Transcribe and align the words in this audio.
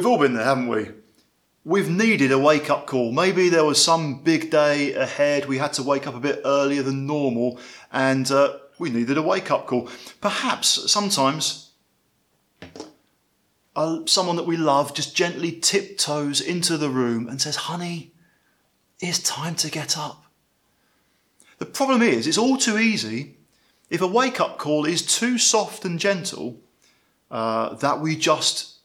We've 0.00 0.06
all 0.06 0.16
been 0.16 0.32
there, 0.32 0.46
haven't 0.46 0.68
we? 0.68 0.88
We've 1.62 1.90
needed 1.90 2.32
a 2.32 2.38
wake 2.38 2.70
up 2.70 2.86
call. 2.86 3.12
Maybe 3.12 3.50
there 3.50 3.66
was 3.66 3.84
some 3.84 4.22
big 4.22 4.50
day 4.50 4.94
ahead. 4.94 5.44
We 5.44 5.58
had 5.58 5.74
to 5.74 5.82
wake 5.82 6.06
up 6.06 6.14
a 6.14 6.20
bit 6.20 6.40
earlier 6.42 6.82
than 6.82 7.06
normal 7.06 7.60
and 7.92 8.30
uh, 8.30 8.60
we 8.78 8.88
needed 8.88 9.18
a 9.18 9.22
wake 9.22 9.50
up 9.50 9.66
call. 9.66 9.90
Perhaps 10.22 10.90
sometimes 10.90 11.72
uh, 13.76 13.98
someone 14.06 14.36
that 14.36 14.46
we 14.46 14.56
love 14.56 14.94
just 14.94 15.14
gently 15.14 15.52
tiptoes 15.52 16.40
into 16.40 16.78
the 16.78 16.88
room 16.88 17.28
and 17.28 17.38
says, 17.38 17.56
Honey, 17.56 18.14
it's 19.00 19.18
time 19.18 19.54
to 19.56 19.70
get 19.70 19.98
up. 19.98 20.24
The 21.58 21.66
problem 21.66 22.00
is, 22.00 22.26
it's 22.26 22.38
all 22.38 22.56
too 22.56 22.78
easy 22.78 23.36
if 23.90 24.00
a 24.00 24.06
wake 24.06 24.40
up 24.40 24.56
call 24.56 24.86
is 24.86 25.04
too 25.04 25.36
soft 25.36 25.84
and 25.84 25.98
gentle 26.00 26.58
uh, 27.30 27.74
that 27.74 28.00
we 28.00 28.16
just 28.16 28.79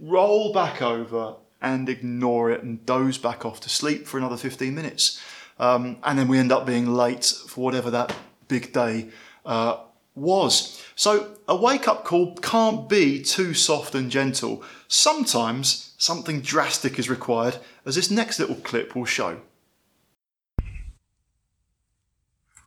roll 0.00 0.52
back 0.52 0.80
over 0.82 1.36
and 1.60 1.88
ignore 1.88 2.50
it 2.50 2.62
and 2.62 2.84
doze 2.86 3.18
back 3.18 3.44
off 3.44 3.60
to 3.60 3.68
sleep 3.68 4.06
for 4.06 4.18
another 4.18 4.36
15 4.36 4.74
minutes. 4.74 5.20
Um, 5.58 5.98
and 6.04 6.18
then 6.18 6.28
we 6.28 6.38
end 6.38 6.52
up 6.52 6.66
being 6.66 6.86
late 6.86 7.24
for 7.24 7.64
whatever 7.64 7.90
that 7.90 8.14
big 8.46 8.72
day 8.72 9.08
uh, 9.44 9.80
was. 10.14 10.82
So 10.94 11.36
a 11.48 11.56
wake 11.56 11.88
up 11.88 12.04
call 12.04 12.36
can't 12.36 12.88
be 12.88 13.22
too 13.22 13.54
soft 13.54 13.94
and 13.94 14.10
gentle. 14.10 14.62
Sometimes 14.86 15.94
something 15.98 16.40
drastic 16.40 16.98
is 16.98 17.10
required, 17.10 17.58
as 17.84 17.96
this 17.96 18.10
next 18.10 18.38
little 18.38 18.56
clip 18.56 18.94
will 18.94 19.04
show. 19.04 19.40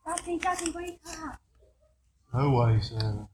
Daddy, 0.05 0.37
Daddy, 0.37 0.71
wake 0.71 0.99
up. 1.07 1.39
No 2.33 2.49
way, 2.51 2.79
Sarah. 2.81 3.27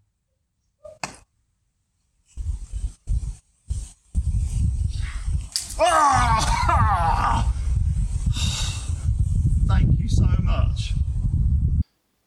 Thank 9.67 9.99
you 9.99 10.09
so 10.09 10.25
much. 10.41 10.95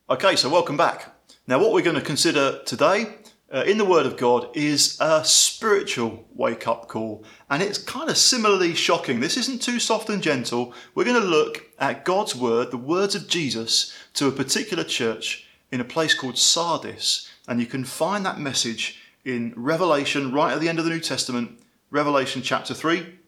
Okay, 0.08 0.36
so 0.36 0.48
welcome 0.48 0.76
back. 0.76 1.12
Now, 1.48 1.58
what 1.58 1.72
we're 1.72 1.82
going 1.82 1.96
to 1.96 2.02
consider 2.02 2.60
today 2.64 3.12
uh, 3.52 3.64
in 3.66 3.76
the 3.76 3.84
Word 3.84 4.06
of 4.06 4.16
God 4.16 4.56
is 4.56 4.96
a 5.00 5.24
spiritual 5.24 6.28
wake 6.32 6.68
up 6.68 6.86
call, 6.86 7.24
and 7.48 7.60
it's 7.60 7.76
kind 7.76 8.08
of 8.08 8.16
similarly 8.16 8.72
shocking. 8.72 9.18
This 9.18 9.36
isn't 9.36 9.60
too 9.60 9.80
soft 9.80 10.08
and 10.10 10.22
gentle. 10.22 10.72
We're 10.94 11.02
going 11.02 11.20
to 11.20 11.26
look 11.26 11.64
at 11.80 12.04
God's 12.04 12.36
Word, 12.36 12.70
the 12.70 12.76
words 12.76 13.16
of 13.16 13.26
Jesus, 13.26 13.92
to 14.14 14.28
a 14.28 14.32
particular 14.32 14.84
church 14.84 15.48
in 15.72 15.80
a 15.80 15.84
place 15.84 16.14
called 16.14 16.38
Sardis, 16.38 17.28
and 17.48 17.58
you 17.58 17.66
can 17.66 17.82
find 17.84 18.24
that 18.24 18.38
message 18.38 19.00
in 19.24 19.52
Revelation, 19.56 20.30
right 20.30 20.52
at 20.52 20.60
the 20.60 20.68
end 20.68 20.78
of 20.78 20.84
the 20.84 20.92
New 20.92 21.00
Testament, 21.00 21.60
Revelation 21.90 22.42
chapter 22.42 22.74
3, 22.74 23.18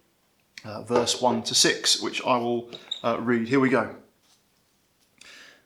uh, 0.64 0.82
verse 0.82 1.20
1 1.20 1.42
to 1.44 1.54
6, 1.54 2.00
which 2.02 2.22
I 2.24 2.36
will 2.36 2.70
uh, 3.02 3.18
read. 3.20 3.48
Here 3.48 3.60
we 3.60 3.68
go. 3.68 3.96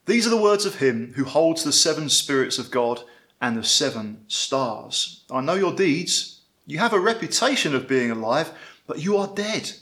These 0.07 0.27
are 0.27 0.31
the 0.31 0.37
words 0.37 0.65
of 0.65 0.77
him 0.77 1.13
who 1.17 1.25
holds 1.25 1.65
the 1.65 1.73
seven 1.73 2.09
spirits 2.09 2.59
of 2.59 2.71
God 2.71 3.03
and 3.41 3.57
the 3.57 3.65
seven 3.65 4.25
stars. 4.29 5.25
I 5.31 5.41
know 5.41 5.55
your 5.55 5.75
deeds. 5.75 6.41
You 6.65 6.79
have 6.79 6.93
a 6.93 7.01
reputation 7.01 7.75
of 7.75 7.89
being 7.89 8.11
alive, 8.11 8.53
but 8.87 9.01
you 9.03 9.17
are 9.17 9.27
dead. 9.35 9.73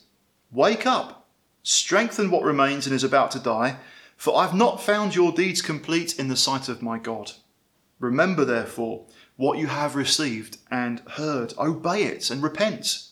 Wake 0.51 0.87
up, 0.87 1.27
strengthen 1.63 2.31
what 2.31 2.43
remains 2.43 2.87
and 2.87 2.95
is 2.95 3.05
about 3.05 3.31
to 3.33 3.39
die, 3.39 3.77
for 4.17 4.37
I've 4.37 4.55
not 4.55 4.81
found 4.81 5.15
your 5.15 5.33
deeds 5.33 5.61
complete 5.61 6.19
in 6.19 6.29
the 6.29 6.37
sight 6.37 6.69
of 6.69 6.83
my 6.83 6.99
God. 6.99 7.33
Remember, 7.99 8.45
therefore, 8.45 9.05
what 9.37 9.59
you 9.59 9.67
have 9.67 9.97
received 9.97 10.59
and 10.71 11.01
heard, 11.11 11.53
obey 11.59 12.05
it 12.05 12.31
and 12.31 12.43
repent. 12.43 13.09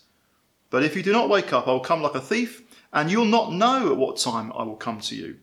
But 0.72 0.84
if 0.84 0.96
you 0.96 1.02
do 1.02 1.12
not 1.12 1.28
wake 1.28 1.52
up, 1.52 1.68
I 1.68 1.72
will 1.72 1.80
come 1.80 2.00
like 2.00 2.14
a 2.14 2.20
thief, 2.20 2.62
and 2.94 3.10
you'll 3.10 3.26
not 3.26 3.52
know 3.52 3.92
at 3.92 3.98
what 3.98 4.16
time 4.16 4.50
I 4.56 4.62
will 4.62 4.76
come 4.76 5.00
to 5.00 5.14
you. 5.14 5.36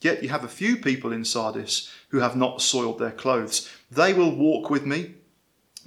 Yet 0.00 0.22
you 0.22 0.28
have 0.28 0.44
a 0.44 0.48
few 0.48 0.76
people 0.76 1.12
in 1.12 1.24
Sardis 1.24 1.92
who 2.10 2.20
have 2.20 2.36
not 2.36 2.62
soiled 2.62 3.00
their 3.00 3.10
clothes. 3.10 3.68
They 3.90 4.14
will 4.14 4.30
walk 4.30 4.70
with 4.70 4.86
me, 4.86 5.14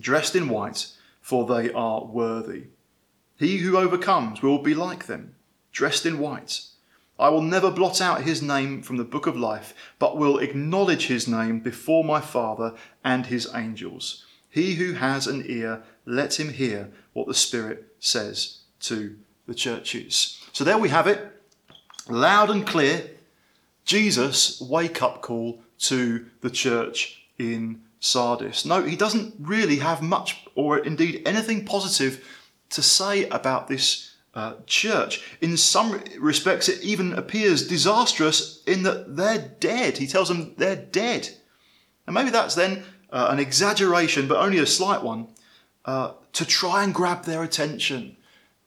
dressed 0.01 0.35
in 0.35 0.49
white, 0.49 0.87
for 1.21 1.45
they 1.45 1.71
are 1.71 2.03
worthy. 2.03 2.65
He 3.37 3.59
who 3.59 3.77
overcomes 3.77 4.41
will 4.41 4.59
be 4.59 4.75
like 4.75 5.05
them, 5.05 5.35
dressed 5.71 6.05
in 6.05 6.19
white. 6.19 6.61
I 7.17 7.29
will 7.29 7.41
never 7.41 7.71
blot 7.71 8.01
out 8.01 8.23
his 8.23 8.41
name 8.41 8.81
from 8.81 8.97
the 8.97 9.05
book 9.05 9.27
of 9.27 9.37
life, 9.37 9.73
but 9.97 10.17
will 10.17 10.39
acknowledge 10.39 11.07
his 11.07 11.25
name 11.25 11.61
before 11.61 12.03
my 12.03 12.19
Father 12.19 12.73
and 13.01 13.27
his 13.27 13.49
angels. 13.55 14.25
He 14.49 14.73
who 14.73 14.91
has 14.91 15.25
an 15.25 15.45
ear, 15.47 15.83
let 16.05 16.37
him 16.37 16.51
hear 16.51 16.91
what 17.13 17.27
the 17.29 17.33
Spirit 17.33 17.90
says 18.01 18.57
to 18.81 19.15
the 19.47 19.55
churches. 19.55 20.43
So 20.51 20.65
there 20.65 20.77
we 20.77 20.89
have 20.89 21.07
it, 21.07 21.31
loud 22.09 22.49
and 22.49 22.67
clear. 22.67 23.09
Jesus' 23.85 24.59
wake 24.59 25.01
up 25.01 25.21
call 25.21 25.61
to 25.79 26.25
the 26.41 26.49
church 26.49 27.23
in 27.37 27.81
Sardis. 27.99 28.65
No, 28.65 28.83
he 28.83 28.95
doesn't 28.95 29.35
really 29.39 29.77
have 29.77 30.01
much, 30.01 30.43
or 30.55 30.79
indeed 30.79 31.21
anything 31.25 31.63
positive, 31.63 32.27
to 32.71 32.81
say 32.81 33.29
about 33.29 33.67
this 33.67 34.15
uh, 34.33 34.53
church. 34.65 35.37
In 35.41 35.55
some 35.57 36.01
respects, 36.19 36.69
it 36.69 36.81
even 36.81 37.13
appears 37.13 37.67
disastrous 37.67 38.63
in 38.65 38.83
that 38.83 39.15
they're 39.15 39.53
dead. 39.59 39.97
He 39.97 40.07
tells 40.07 40.27
them 40.27 40.53
they're 40.57 40.75
dead. 40.75 41.29
And 42.07 42.13
maybe 42.15 42.31
that's 42.31 42.55
then 42.55 42.83
uh, 43.11 43.27
an 43.29 43.39
exaggeration, 43.39 44.27
but 44.27 44.39
only 44.39 44.59
a 44.59 44.65
slight 44.65 45.03
one, 45.03 45.27
uh, 45.85 46.13
to 46.33 46.45
try 46.45 46.83
and 46.83 46.93
grab 46.93 47.25
their 47.25 47.43
attention. 47.43 48.17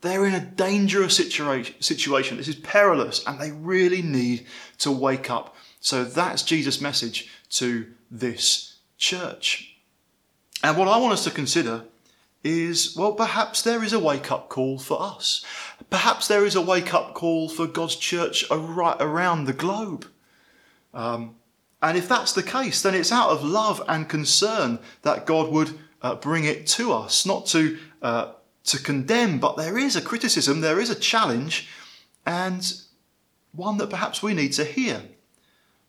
They're 0.00 0.26
in 0.26 0.34
a 0.34 0.40
dangerous 0.40 1.16
situation, 1.16 1.80
situation. 1.80 2.36
This 2.36 2.48
is 2.48 2.56
perilous, 2.56 3.24
and 3.26 3.40
they 3.40 3.52
really 3.52 4.02
need 4.02 4.46
to 4.78 4.90
wake 4.90 5.30
up. 5.30 5.56
So 5.80 6.04
that's 6.04 6.42
Jesus' 6.42 6.80
message 6.80 7.30
to 7.50 7.86
this 8.10 8.76
church. 8.98 9.76
And 10.62 10.76
what 10.76 10.88
I 10.88 10.98
want 10.98 11.12
us 11.12 11.24
to 11.24 11.30
consider 11.30 11.84
is 12.42 12.94
well, 12.96 13.12
perhaps 13.12 13.62
there 13.62 13.82
is 13.82 13.92
a 13.92 13.98
wake 13.98 14.30
up 14.30 14.48
call 14.48 14.78
for 14.78 15.00
us. 15.00 15.44
Perhaps 15.90 16.28
there 16.28 16.44
is 16.44 16.54
a 16.54 16.60
wake 16.60 16.92
up 16.92 17.14
call 17.14 17.48
for 17.48 17.66
God's 17.66 17.96
church 17.96 18.44
right 18.50 18.96
around 19.00 19.44
the 19.44 19.52
globe. 19.52 20.06
Um, 20.92 21.36
and 21.82 21.98
if 21.98 22.08
that's 22.08 22.32
the 22.32 22.42
case, 22.42 22.82
then 22.82 22.94
it's 22.94 23.12
out 23.12 23.30
of 23.30 23.44
love 23.44 23.82
and 23.88 24.08
concern 24.08 24.78
that 25.02 25.26
God 25.26 25.50
would 25.50 25.78
uh, 26.04 26.14
bring 26.14 26.44
it 26.44 26.66
to 26.66 26.92
us, 26.92 27.24
not 27.24 27.46
to 27.46 27.78
uh, 28.02 28.32
to 28.64 28.78
condemn, 28.80 29.40
but 29.40 29.56
there 29.56 29.78
is 29.78 29.96
a 29.96 30.02
criticism, 30.02 30.60
there 30.60 30.78
is 30.78 30.90
a 30.90 30.94
challenge, 30.94 31.68
and 32.26 32.80
one 33.52 33.78
that 33.78 33.88
perhaps 33.88 34.22
we 34.22 34.34
need 34.34 34.52
to 34.52 34.64
hear. 34.64 35.02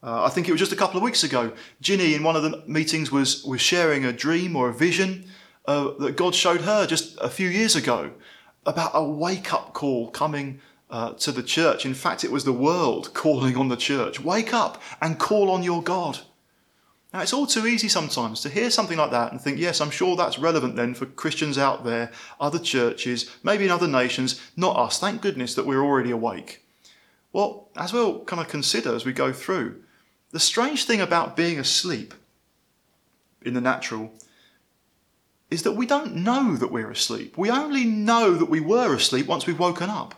Uh, 0.02 0.24
I 0.24 0.30
think 0.30 0.48
it 0.48 0.52
was 0.52 0.60
just 0.60 0.72
a 0.72 0.78
couple 0.78 0.98
of 0.98 1.04
weeks 1.04 1.24
ago. 1.24 1.52
Ginny, 1.82 2.14
in 2.14 2.24
one 2.24 2.38
of 2.38 2.44
the 2.44 2.64
meetings, 2.66 3.12
was 3.12 3.44
was 3.44 3.60
sharing 3.60 4.06
a 4.06 4.14
dream 4.14 4.56
or 4.56 4.70
a 4.70 4.74
vision 4.74 5.26
uh, 5.66 5.92
that 6.00 6.16
God 6.16 6.34
showed 6.34 6.62
her 6.62 6.88
just 6.88 7.18
a 7.20 7.30
few 7.30 7.50
years 7.50 7.76
ago 7.76 8.12
about 8.66 8.92
a 8.94 9.04
wake 9.04 9.54
up 9.54 9.74
call 9.74 10.10
coming 10.12 10.62
uh, 10.90 11.12
to 11.14 11.34
the 11.34 11.44
church. 11.44 11.86
In 11.86 11.94
fact, 11.94 12.24
it 12.24 12.32
was 12.32 12.46
the 12.46 12.54
world 12.54 13.14
calling 13.14 13.58
on 13.58 13.68
the 13.68 13.76
church. 13.76 14.22
Wake 14.22 14.54
up 14.54 14.82
and 15.02 15.20
call 15.20 15.52
on 15.52 15.62
your 15.62 15.84
God. 15.84 16.20
Now, 17.16 17.22
it's 17.22 17.32
all 17.32 17.48
too 17.48 17.66
easy 17.66 17.88
sometimes 17.88 18.42
to 18.42 18.50
hear 18.50 18.70
something 18.70 18.98
like 18.98 19.12
that 19.12 19.32
and 19.32 19.40
think, 19.40 19.58
yes, 19.58 19.80
I'm 19.80 19.90
sure 19.90 20.18
that's 20.18 20.38
relevant 20.38 20.76
then 20.76 20.94
for 20.94 21.06
Christians 21.06 21.58
out 21.58 21.86
there, 21.86 22.12
other 22.42 22.60
churches, 22.60 23.32
maybe 23.42 23.64
in 23.64 23.72
other 23.72 23.88
nations, 23.88 24.42
not 24.58 24.76
us. 24.76 25.00
Thank 25.00 25.22
goodness 25.22 25.56
that 25.56 25.66
we're 25.66 25.82
already 25.82 26.12
awake. 26.12 26.66
Well, 27.32 27.70
as 27.78 27.94
we'll 27.94 28.26
kind 28.26 28.42
of 28.42 28.50
consider 28.50 28.94
as 28.94 29.06
we 29.06 29.14
go 29.14 29.32
through, 29.32 29.82
the 30.32 30.42
strange 30.42 30.84
thing 30.84 31.00
about 31.00 31.38
being 31.38 31.58
asleep 31.58 32.14
in 33.44 33.54
the 33.54 33.62
natural 33.62 34.12
is 35.50 35.64
that 35.64 35.72
we 35.72 35.86
don't 35.86 36.18
know 36.18 36.58
that 36.58 36.70
we're 36.70 36.92
asleep. 36.92 37.38
We 37.38 37.50
only 37.50 37.86
know 37.86 38.34
that 38.34 38.50
we 38.50 38.60
were 38.60 38.94
asleep 38.94 39.26
once 39.26 39.48
we've 39.48 39.58
woken 39.58 39.90
up. 39.90 40.16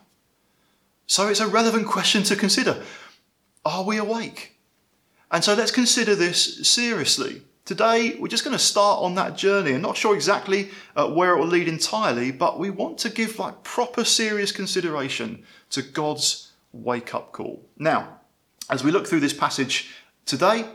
So 1.06 1.28
it's 1.28 1.42
a 1.42 1.48
relevant 1.48 1.86
question 1.96 2.24
to 2.24 2.36
consider. 2.36 2.82
Are 3.64 3.84
we 3.84 3.98
awake? 3.98 4.57
And 5.32 5.44
so 5.44 5.54
let's 5.54 5.72
consider 5.72 6.16
this 6.16 6.68
seriously. 6.68 7.42
Today, 7.66 8.16
we're 8.18 8.30
just 8.30 8.46
going 8.46 8.56
to 8.56 8.64
start 8.64 9.02
on 9.02 9.16
that 9.16 9.36
journey 9.36 9.74
and 9.74 9.82
not 9.82 9.98
sure 9.98 10.16
exactly 10.16 10.70
uh, 10.96 11.10
where 11.10 11.36
it 11.36 11.40
will 11.40 11.48
lead 11.48 11.68
entirely, 11.68 12.32
but 12.32 12.58
we 12.58 12.70
want 12.70 12.98
to 13.00 13.10
give 13.10 13.40
like 13.40 13.62
proper 13.64 14.06
serious 14.06 14.54
consideration 14.54 15.44
to 15.72 15.82
God's 15.82 16.54
wake 16.72 17.14
up 17.14 17.34
call. 17.34 17.66
Now, 17.78 18.22
as 18.70 18.86
we 18.86 18.92
look 18.92 19.06
through 19.06 19.20
this 19.20 19.34
passage 19.34 19.90
today, 20.26 20.66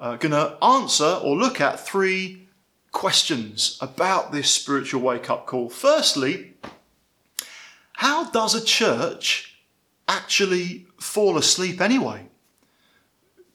uh, 0.00 0.16
going 0.16 0.32
to 0.32 0.56
answer 0.64 1.20
or 1.22 1.36
look 1.36 1.60
at 1.60 1.86
three 1.86 2.48
questions 2.92 3.76
about 3.82 4.32
this 4.32 4.50
spiritual 4.50 5.02
wake 5.02 5.28
up 5.28 5.44
call. 5.44 5.68
Firstly, 5.68 6.54
how 7.92 8.30
does 8.30 8.54
a 8.54 8.64
church 8.64 9.58
actually 10.08 10.86
fall 10.98 11.36
asleep 11.36 11.82
anyway? 11.82 12.28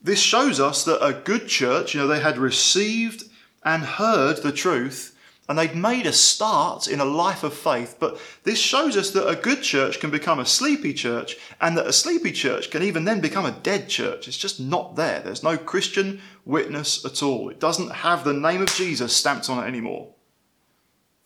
This 0.02 0.20
shows 0.20 0.58
us 0.58 0.84
that 0.84 1.04
a 1.04 1.12
good 1.12 1.46
church, 1.46 1.94
you 1.94 2.00
know, 2.00 2.06
they 2.06 2.20
had 2.20 2.38
received 2.38 3.24
and 3.64 3.84
heard 3.84 4.42
the 4.42 4.52
truth 4.52 5.12
And 5.48 5.58
they'd 5.58 5.74
made 5.74 6.06
a 6.06 6.12
start 6.12 6.86
in 6.86 7.00
a 7.00 7.04
life 7.04 7.42
of 7.42 7.52
faith, 7.52 7.96
but 7.98 8.18
this 8.44 8.60
shows 8.60 8.96
us 8.96 9.10
that 9.10 9.28
a 9.28 9.36
good 9.36 9.62
church 9.62 9.98
can 9.98 10.10
become 10.10 10.38
a 10.38 10.46
sleepy 10.46 10.94
church, 10.94 11.36
and 11.60 11.76
that 11.76 11.86
a 11.86 11.92
sleepy 11.92 12.30
church 12.30 12.70
can 12.70 12.82
even 12.82 13.04
then 13.04 13.20
become 13.20 13.44
a 13.44 13.50
dead 13.50 13.88
church. 13.88 14.28
It's 14.28 14.36
just 14.36 14.60
not 14.60 14.94
there. 14.94 15.20
There's 15.20 15.42
no 15.42 15.58
Christian 15.58 16.20
witness 16.44 17.04
at 17.04 17.22
all. 17.22 17.50
It 17.50 17.58
doesn't 17.58 17.90
have 17.90 18.22
the 18.22 18.32
name 18.32 18.62
of 18.62 18.72
Jesus 18.72 19.14
stamped 19.14 19.50
on 19.50 19.62
it 19.62 19.66
anymore. 19.66 20.14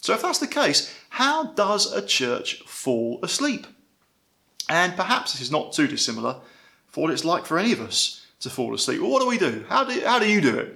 So, 0.01 0.15
if 0.15 0.23
that's 0.23 0.39
the 0.39 0.47
case, 0.47 0.93
how 1.11 1.53
does 1.53 1.93
a 1.93 2.05
church 2.05 2.63
fall 2.67 3.21
asleep? 3.23 3.67
And 4.69 4.97
perhaps 4.97 5.33
this 5.33 5.43
is 5.43 5.53
not 5.53 5.73
too 5.73 5.87
dissimilar 5.87 6.41
for 6.89 7.03
what 7.03 7.13
it's 7.13 7.25
like 7.25 7.45
for 7.45 7.59
any 7.59 7.73
of 7.73 7.81
us 7.81 8.26
to 8.41 8.51
fall 8.51 8.75
asleep. 8.75 9.01
Well, 9.01 9.11
what 9.11 9.21
do 9.21 9.29
we 9.29 9.39
do? 9.39 9.65
How 9.69 9.85
do, 9.85 10.01
how 10.05 10.19
do 10.19 10.31
you 10.31 10.41
do 10.41 10.59
it? 10.59 10.75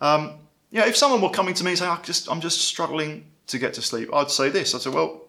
Um, 0.00 0.34
you 0.70 0.80
know, 0.80 0.86
if 0.86 0.96
someone 0.96 1.20
were 1.20 1.30
coming 1.30 1.54
to 1.54 1.64
me 1.64 1.70
and 1.70 1.78
saying, 1.78 1.90
I 1.90 2.00
just, 2.02 2.30
I'm 2.30 2.40
just 2.40 2.62
struggling 2.62 3.26
to 3.48 3.58
get 3.58 3.74
to 3.74 3.82
sleep, 3.82 4.08
I'd 4.12 4.30
say 4.30 4.48
this. 4.48 4.74
I'd 4.74 4.80
say, 4.80 4.90
well, 4.90 5.22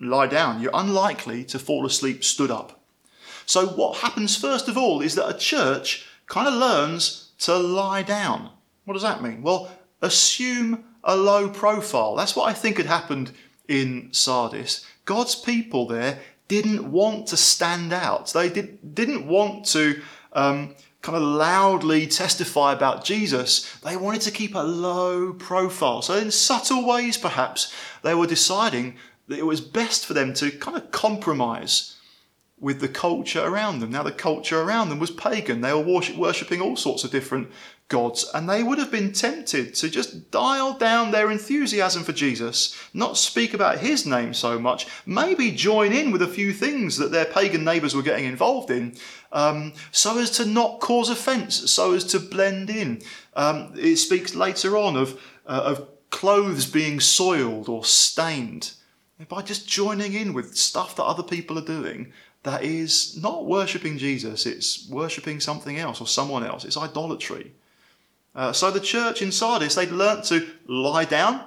lie 0.00 0.26
down. 0.26 0.60
You're 0.60 0.72
unlikely 0.74 1.44
to 1.44 1.58
fall 1.58 1.86
asleep 1.86 2.24
stood 2.24 2.50
up. 2.50 2.80
So, 3.46 3.66
what 3.66 3.98
happens 3.98 4.36
first 4.36 4.68
of 4.68 4.76
all 4.76 5.00
is 5.00 5.14
that 5.14 5.28
a 5.28 5.36
church 5.36 6.06
kind 6.26 6.46
of 6.46 6.54
learns 6.54 7.30
to 7.40 7.56
lie 7.56 8.02
down. 8.02 8.50
What 8.84 8.94
does 8.94 9.02
that 9.02 9.22
mean? 9.22 9.42
Well, 9.42 9.70
assume 10.02 10.84
a 11.02 11.16
low 11.16 11.48
profile. 11.48 12.14
That's 12.14 12.36
what 12.36 12.48
I 12.48 12.52
think 12.52 12.76
had 12.76 12.86
happened 12.86 13.32
in 13.68 14.08
Sardis. 14.12 14.84
God's 15.04 15.34
people 15.34 15.86
there 15.86 16.18
didn't 16.48 16.90
want 16.90 17.28
to 17.28 17.36
stand 17.36 17.92
out. 17.92 18.32
They 18.32 18.48
did, 18.48 18.94
didn't 18.94 19.26
want 19.26 19.64
to 19.66 20.00
um, 20.32 20.74
kind 21.02 21.16
of 21.16 21.22
loudly 21.22 22.06
testify 22.06 22.72
about 22.72 23.04
Jesus. 23.04 23.72
They 23.80 23.96
wanted 23.96 24.22
to 24.22 24.30
keep 24.30 24.54
a 24.54 24.60
low 24.60 25.32
profile. 25.32 26.02
So, 26.02 26.14
in 26.14 26.30
subtle 26.30 26.86
ways, 26.86 27.16
perhaps, 27.16 27.72
they 28.02 28.14
were 28.14 28.26
deciding 28.26 28.96
that 29.28 29.38
it 29.38 29.46
was 29.46 29.60
best 29.60 30.06
for 30.06 30.14
them 30.14 30.34
to 30.34 30.50
kind 30.50 30.76
of 30.76 30.90
compromise 30.90 31.96
with 32.60 32.80
the 32.80 32.88
culture 32.88 33.42
around 33.42 33.80
them. 33.80 33.90
Now, 33.90 34.02
the 34.02 34.12
culture 34.12 34.60
around 34.60 34.90
them 34.90 34.98
was 34.98 35.10
pagan. 35.10 35.62
They 35.62 35.72
were 35.72 35.80
worship, 35.80 36.16
worshipping 36.16 36.60
all 36.60 36.76
sorts 36.76 37.04
of 37.04 37.10
different 37.10 37.50
gods, 37.88 38.30
and 38.32 38.48
they 38.48 38.62
would 38.62 38.78
have 38.78 38.90
been 38.90 39.12
tempted 39.12 39.74
to 39.74 39.90
just 39.90 40.30
dial 40.30 40.74
down 40.74 41.10
their 41.10 41.30
enthusiasm 41.30 42.04
for 42.04 42.12
Jesus, 42.12 42.74
not 42.94 43.18
speak 43.18 43.52
about 43.52 43.78
his 43.78 44.06
name 44.06 44.32
so 44.32 44.58
much, 44.58 44.86
maybe 45.04 45.50
join 45.50 45.92
in 45.92 46.12
with 46.12 46.22
a 46.22 46.28
few 46.28 46.52
things 46.52 46.96
that 46.96 47.10
their 47.10 47.24
pagan 47.26 47.64
neighbours 47.64 47.94
were 47.94 48.02
getting 48.02 48.26
involved 48.26 48.70
in, 48.70 48.96
um, 49.32 49.72
so 49.90 50.18
as 50.18 50.30
to 50.30 50.44
not 50.46 50.80
cause 50.80 51.10
offence, 51.10 51.70
so 51.70 51.92
as 51.92 52.04
to 52.04 52.20
blend 52.20 52.70
in. 52.70 53.02
Um, 53.34 53.72
it 53.76 53.96
speaks 53.96 54.34
later 54.34 54.78
on 54.78 54.96
of, 54.96 55.20
uh, 55.46 55.62
of 55.64 55.88
clothes 56.10 56.66
being 56.66 57.00
soiled 57.00 57.68
or 57.68 57.84
stained. 57.84 58.72
By 59.28 59.42
just 59.42 59.68
joining 59.68 60.14
in 60.14 60.32
with 60.32 60.56
stuff 60.56 60.96
that 60.96 61.04
other 61.04 61.22
people 61.22 61.58
are 61.58 61.64
doing, 61.64 62.10
that 62.42 62.64
is 62.64 63.20
not 63.20 63.46
worshipping 63.46 63.98
Jesus, 63.98 64.46
it's 64.46 64.88
worshipping 64.88 65.40
something 65.40 65.78
else 65.78 66.00
or 66.00 66.06
someone 66.06 66.44
else. 66.44 66.64
It's 66.64 66.76
idolatry. 66.76 67.52
Uh, 68.34 68.52
so 68.52 68.70
the 68.70 68.80
church 68.80 69.22
in 69.22 69.32
Sardis, 69.32 69.74
they'd 69.74 69.90
learnt 69.90 70.24
to 70.26 70.48
lie 70.66 71.04
down. 71.04 71.44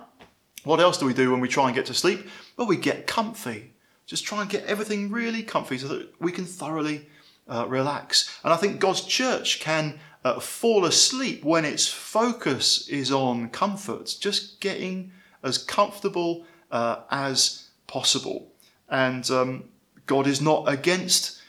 What 0.64 0.80
else 0.80 0.98
do 0.98 1.06
we 1.06 1.14
do 1.14 1.32
when 1.32 1.40
we 1.40 1.48
try 1.48 1.66
and 1.66 1.76
get 1.76 1.86
to 1.88 1.94
sleep? 1.94 2.28
Well, 2.58 2.68
we 2.68 2.78
get 2.78 3.08
comfy. 3.08 3.74
Just 4.06 4.26
try 4.26 4.42
and 4.42 4.50
get 4.50 4.66
everything 4.66 5.12
really 5.12 5.44
comfy 5.44 5.78
so 5.78 5.88
that 5.88 6.14
we 6.20 6.32
can 6.32 6.46
thoroughly 6.46 7.08
uh, 7.48 7.66
relax. 7.68 8.40
And 8.44 8.54
I 8.54 8.58
think 8.58 8.80
God's 8.80 9.02
church 9.02 9.60
can 9.60 10.00
uh, 10.24 10.40
fall 10.40 10.86
asleep 10.86 11.44
when 11.44 11.66
its 11.66 11.88
focus 11.88 12.88
is 12.88 13.12
on 13.12 13.50
comfort, 13.50 14.16
just 14.20 14.60
getting 14.60 15.12
as 15.42 15.58
comfortable 15.58 16.46
uh, 16.72 17.02
as 17.12 17.70
possible. 17.88 18.52
And 18.90 19.30
um, 19.32 19.66
God 20.06 20.28
is 20.28 20.42
not 20.42 20.68
against 20.68 21.40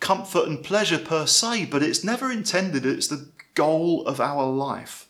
comfort 0.00 0.48
and 0.48 0.62
pleasure 0.62 0.98
per 0.98 1.26
se, 1.26 1.66
but 1.66 1.82
it's 1.82 2.04
never 2.04 2.30
intended, 2.30 2.84
it's 2.84 3.08
the 3.08 3.28
goal 3.54 4.06
of 4.06 4.20
our 4.20 4.46
life. 4.46 5.08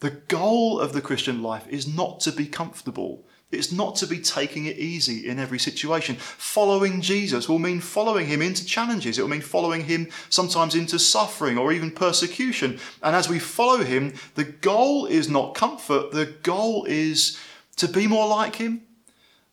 The 0.00 0.10
goal 0.10 0.80
of 0.80 0.92
the 0.92 1.02
Christian 1.02 1.42
life 1.42 1.66
is 1.68 1.86
not 1.86 2.20
to 2.20 2.32
be 2.32 2.46
comfortable. 2.46 3.24
It's 3.52 3.72
not 3.72 3.96
to 3.96 4.06
be 4.06 4.20
taking 4.20 4.66
it 4.66 4.78
easy 4.78 5.28
in 5.28 5.38
every 5.38 5.58
situation. 5.58 6.16
Following 6.16 7.00
Jesus 7.00 7.48
will 7.48 7.58
mean 7.58 7.80
following 7.80 8.26
him 8.26 8.40
into 8.40 8.64
challenges. 8.64 9.18
It 9.18 9.22
will 9.22 9.28
mean 9.28 9.40
following 9.40 9.84
him 9.84 10.08
sometimes 10.28 10.74
into 10.76 10.98
suffering 10.98 11.58
or 11.58 11.72
even 11.72 11.90
persecution. 11.90 12.78
And 13.02 13.16
as 13.16 13.28
we 13.28 13.40
follow 13.40 13.84
him, 13.84 14.14
the 14.36 14.44
goal 14.44 15.06
is 15.06 15.28
not 15.28 15.54
comfort, 15.54 16.12
the 16.12 16.26
goal 16.42 16.84
is 16.84 17.38
to 17.76 17.88
be 17.88 18.06
more 18.06 18.28
like 18.28 18.56
him, 18.56 18.82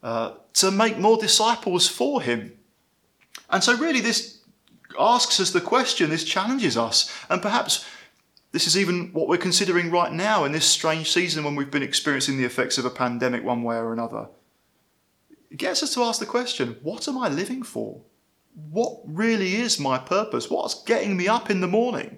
uh, 0.03 0.33
to 0.53 0.69
make 0.69 0.99
more 0.99 1.17
disciples 1.17 1.87
for 1.87 2.21
him. 2.21 2.56
And 3.49 3.63
so, 3.63 3.77
really, 3.77 4.01
this 4.01 4.39
asks 4.99 5.39
us 5.39 5.51
the 5.51 5.61
question, 5.61 6.09
this 6.09 6.23
challenges 6.23 6.77
us. 6.77 7.13
And 7.29 7.41
perhaps 7.41 7.85
this 8.51 8.67
is 8.67 8.77
even 8.77 9.11
what 9.13 9.27
we're 9.27 9.37
considering 9.37 9.91
right 9.91 10.11
now 10.11 10.45
in 10.45 10.51
this 10.51 10.65
strange 10.65 11.11
season 11.11 11.43
when 11.43 11.55
we've 11.55 11.71
been 11.71 11.83
experiencing 11.83 12.37
the 12.37 12.45
effects 12.45 12.77
of 12.77 12.85
a 12.85 12.89
pandemic 12.89 13.43
one 13.43 13.63
way 13.63 13.75
or 13.75 13.93
another. 13.93 14.29
It 15.51 15.57
gets 15.57 15.83
us 15.83 15.93
to 15.93 16.03
ask 16.03 16.19
the 16.19 16.25
question 16.25 16.77
what 16.81 17.07
am 17.07 17.17
I 17.17 17.29
living 17.29 17.63
for? 17.63 18.01
What 18.71 19.01
really 19.05 19.55
is 19.55 19.79
my 19.79 19.97
purpose? 19.97 20.49
What's 20.49 20.83
getting 20.83 21.15
me 21.15 21.27
up 21.27 21.49
in 21.49 21.61
the 21.61 21.67
morning? 21.67 22.17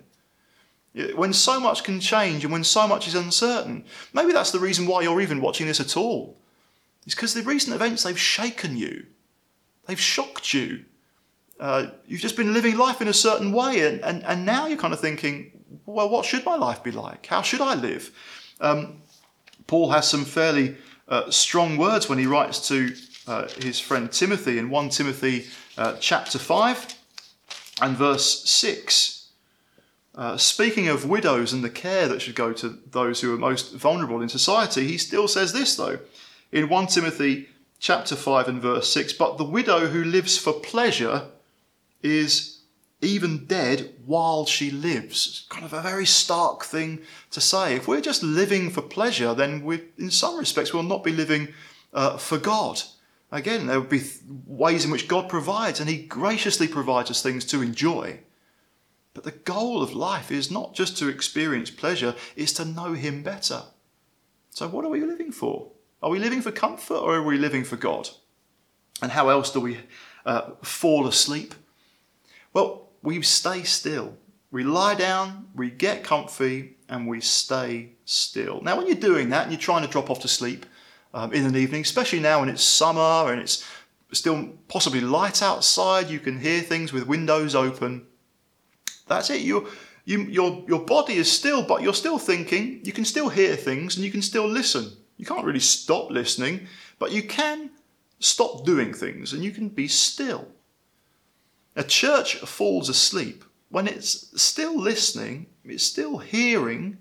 When 1.15 1.33
so 1.33 1.59
much 1.59 1.83
can 1.83 1.99
change 1.99 2.43
and 2.43 2.51
when 2.51 2.63
so 2.63 2.87
much 2.87 3.07
is 3.07 3.15
uncertain. 3.15 3.85
Maybe 4.13 4.31
that's 4.31 4.51
the 4.51 4.59
reason 4.59 4.87
why 4.87 5.01
you're 5.01 5.21
even 5.21 5.41
watching 5.41 5.67
this 5.67 5.79
at 5.79 5.97
all. 5.97 6.37
It's 7.05 7.15
because 7.15 7.33
the 7.33 7.43
recent 7.43 7.75
events, 7.75 8.03
they've 8.03 8.19
shaken 8.19 8.77
you, 8.77 9.05
they've 9.85 9.99
shocked 9.99 10.53
you. 10.53 10.85
Uh, 11.59 11.87
you've 12.07 12.21
just 12.21 12.37
been 12.37 12.53
living 12.53 12.77
life 12.77 13.01
in 13.01 13.07
a 13.07 13.13
certain 13.13 13.51
way, 13.51 13.85
and, 13.85 14.03
and, 14.03 14.23
and 14.23 14.45
now 14.45 14.67
you're 14.67 14.77
kind 14.77 14.93
of 14.93 14.99
thinking, 14.99 15.51
well, 15.85 16.09
what 16.09 16.25
should 16.25 16.45
my 16.45 16.55
life 16.55 16.83
be 16.83 16.91
like? 16.91 17.25
How 17.25 17.41
should 17.41 17.61
I 17.61 17.75
live? 17.75 18.11
Um, 18.61 19.01
Paul 19.67 19.91
has 19.91 20.07
some 20.07 20.25
fairly 20.25 20.77
uh, 21.07 21.29
strong 21.29 21.77
words 21.77 22.07
when 22.07 22.17
he 22.17 22.25
writes 22.25 22.67
to 22.69 22.95
uh, 23.27 23.47
his 23.59 23.79
friend 23.79 24.11
Timothy 24.11 24.57
in 24.57 24.69
1 24.69 24.89
Timothy 24.89 25.47
uh, 25.77 25.95
chapter 25.99 26.39
5 26.39 26.95
and 27.81 27.97
verse 27.97 28.49
6. 28.49 29.27
Uh, 30.15 30.37
speaking 30.37 30.87
of 30.87 31.07
widows 31.07 31.53
and 31.53 31.63
the 31.63 31.69
care 31.69 32.07
that 32.07 32.21
should 32.21 32.35
go 32.35 32.51
to 32.53 32.79
those 32.91 33.21
who 33.21 33.33
are 33.33 33.37
most 33.37 33.73
vulnerable 33.73 34.21
in 34.21 34.29
society, 34.29 34.87
he 34.87 34.97
still 34.97 35.27
says 35.27 35.53
this 35.53 35.75
though 35.75 35.99
in 36.51 36.67
1 36.67 36.87
Timothy 36.87 37.49
chapter 37.79 38.15
5 38.15 38.47
and 38.47 38.61
verse 38.61 38.89
6 38.91 39.13
But 39.13 39.37
the 39.37 39.43
widow 39.43 39.87
who 39.87 40.03
lives 40.03 40.37
for 40.37 40.53
pleasure 40.53 41.27
is 42.01 42.59
even 43.01 43.45
dead 43.45 43.93
while 44.05 44.45
she 44.45 44.71
lives. 44.71 45.27
It's 45.27 45.45
kind 45.49 45.65
of 45.65 45.73
a 45.73 45.81
very 45.81 46.05
stark 46.05 46.65
thing 46.65 47.01
to 47.31 47.39
say. 47.39 47.75
If 47.75 47.87
we're 47.87 48.01
just 48.01 48.23
living 48.23 48.69
for 48.69 48.81
pleasure, 48.81 49.33
then 49.33 49.63
we, 49.63 49.83
in 49.97 50.11
some 50.11 50.37
respects, 50.37 50.73
we'll 50.73 50.83
not 50.83 51.03
be 51.03 51.11
living 51.11 51.49
uh, 51.93 52.17
for 52.17 52.37
God. 52.37 52.81
Again, 53.31 53.67
there 53.67 53.79
would 53.79 53.89
be 53.89 53.99
th- 53.99 54.21
ways 54.45 54.83
in 54.83 54.91
which 54.91 55.07
God 55.07 55.29
provides, 55.29 55.79
and 55.79 55.89
He 55.89 56.03
graciously 56.03 56.67
provides 56.67 57.11
us 57.11 57.21
things 57.21 57.45
to 57.45 57.61
enjoy. 57.61 58.19
But 59.13 59.23
the 59.23 59.31
goal 59.31 59.81
of 59.81 59.93
life 59.93 60.31
is 60.31 60.51
not 60.51 60.73
just 60.73 60.97
to 60.97 61.07
experience 61.07 61.69
pleasure, 61.69 62.15
it's 62.35 62.53
to 62.53 62.65
know 62.65 62.93
Him 62.93 63.23
better. 63.23 63.63
So, 64.49 64.67
what 64.67 64.83
are 64.83 64.89
we 64.89 65.01
living 65.01 65.31
for? 65.31 65.71
Are 66.01 66.09
we 66.09 66.19
living 66.19 66.41
for 66.41 66.51
comfort 66.51 66.97
or 66.97 67.15
are 67.15 67.23
we 67.23 67.37
living 67.37 67.63
for 67.63 67.75
God? 67.75 68.09
And 69.01 69.11
how 69.11 69.29
else 69.29 69.51
do 69.51 69.59
we 69.59 69.79
uh, 70.25 70.51
fall 70.61 71.07
asleep? 71.07 71.53
Well, 72.53 72.89
we 73.01 73.21
stay 73.21 73.63
still. 73.63 74.17
We 74.51 74.63
lie 74.63 74.95
down, 74.95 75.47
we 75.55 75.69
get 75.69 76.03
comfy, 76.03 76.77
and 76.87 77.07
we 77.07 77.21
stay 77.21 77.91
still. 78.05 78.61
Now, 78.61 78.77
when 78.77 78.87
you're 78.87 78.95
doing 78.95 79.29
that 79.29 79.43
and 79.43 79.51
you're 79.51 79.61
trying 79.61 79.83
to 79.83 79.91
drop 79.91 80.09
off 80.09 80.21
to 80.21 80.27
sleep 80.27 80.65
um, 81.13 81.31
in 81.33 81.45
an 81.45 81.55
evening, 81.55 81.81
especially 81.81 82.19
now 82.19 82.39
when 82.39 82.49
it's 82.49 82.63
summer 82.63 83.31
and 83.31 83.39
it's 83.39 83.63
still 84.11 84.49
possibly 84.67 85.01
light 85.01 85.43
outside, 85.43 86.09
you 86.09 86.19
can 86.19 86.39
hear 86.39 86.61
things 86.61 86.91
with 86.91 87.07
windows 87.07 87.53
open. 87.53 88.07
That's 89.07 89.29
it. 89.29 89.41
You, 89.41 89.67
you, 90.05 90.23
your, 90.23 90.63
your 90.67 90.79
body 90.79 91.15
is 91.15 91.31
still, 91.31 91.61
but 91.61 91.83
you're 91.83 91.93
still 91.93 92.17
thinking. 92.17 92.81
You 92.83 92.91
can 92.91 93.05
still 93.05 93.29
hear 93.29 93.55
things 93.55 93.95
and 93.95 94.03
you 94.03 94.11
can 94.11 94.23
still 94.23 94.47
listen. 94.47 94.91
You 95.17 95.25
can't 95.25 95.45
really 95.45 95.59
stop 95.59 96.09
listening, 96.09 96.67
but 96.97 97.11
you 97.11 97.23
can 97.23 97.69
stop 98.19 98.65
doing 98.65 98.93
things 98.93 99.33
and 99.33 99.43
you 99.43 99.51
can 99.51 99.69
be 99.69 99.87
still. 99.87 100.47
A 101.79 101.83
church 101.83 102.35
falls 102.35 102.89
asleep 102.89 103.45
when 103.69 103.87
it's 103.87 104.41
still 104.41 104.77
listening, 104.77 105.45
it's 105.63 105.81
still 105.81 106.17
hearing, 106.17 106.97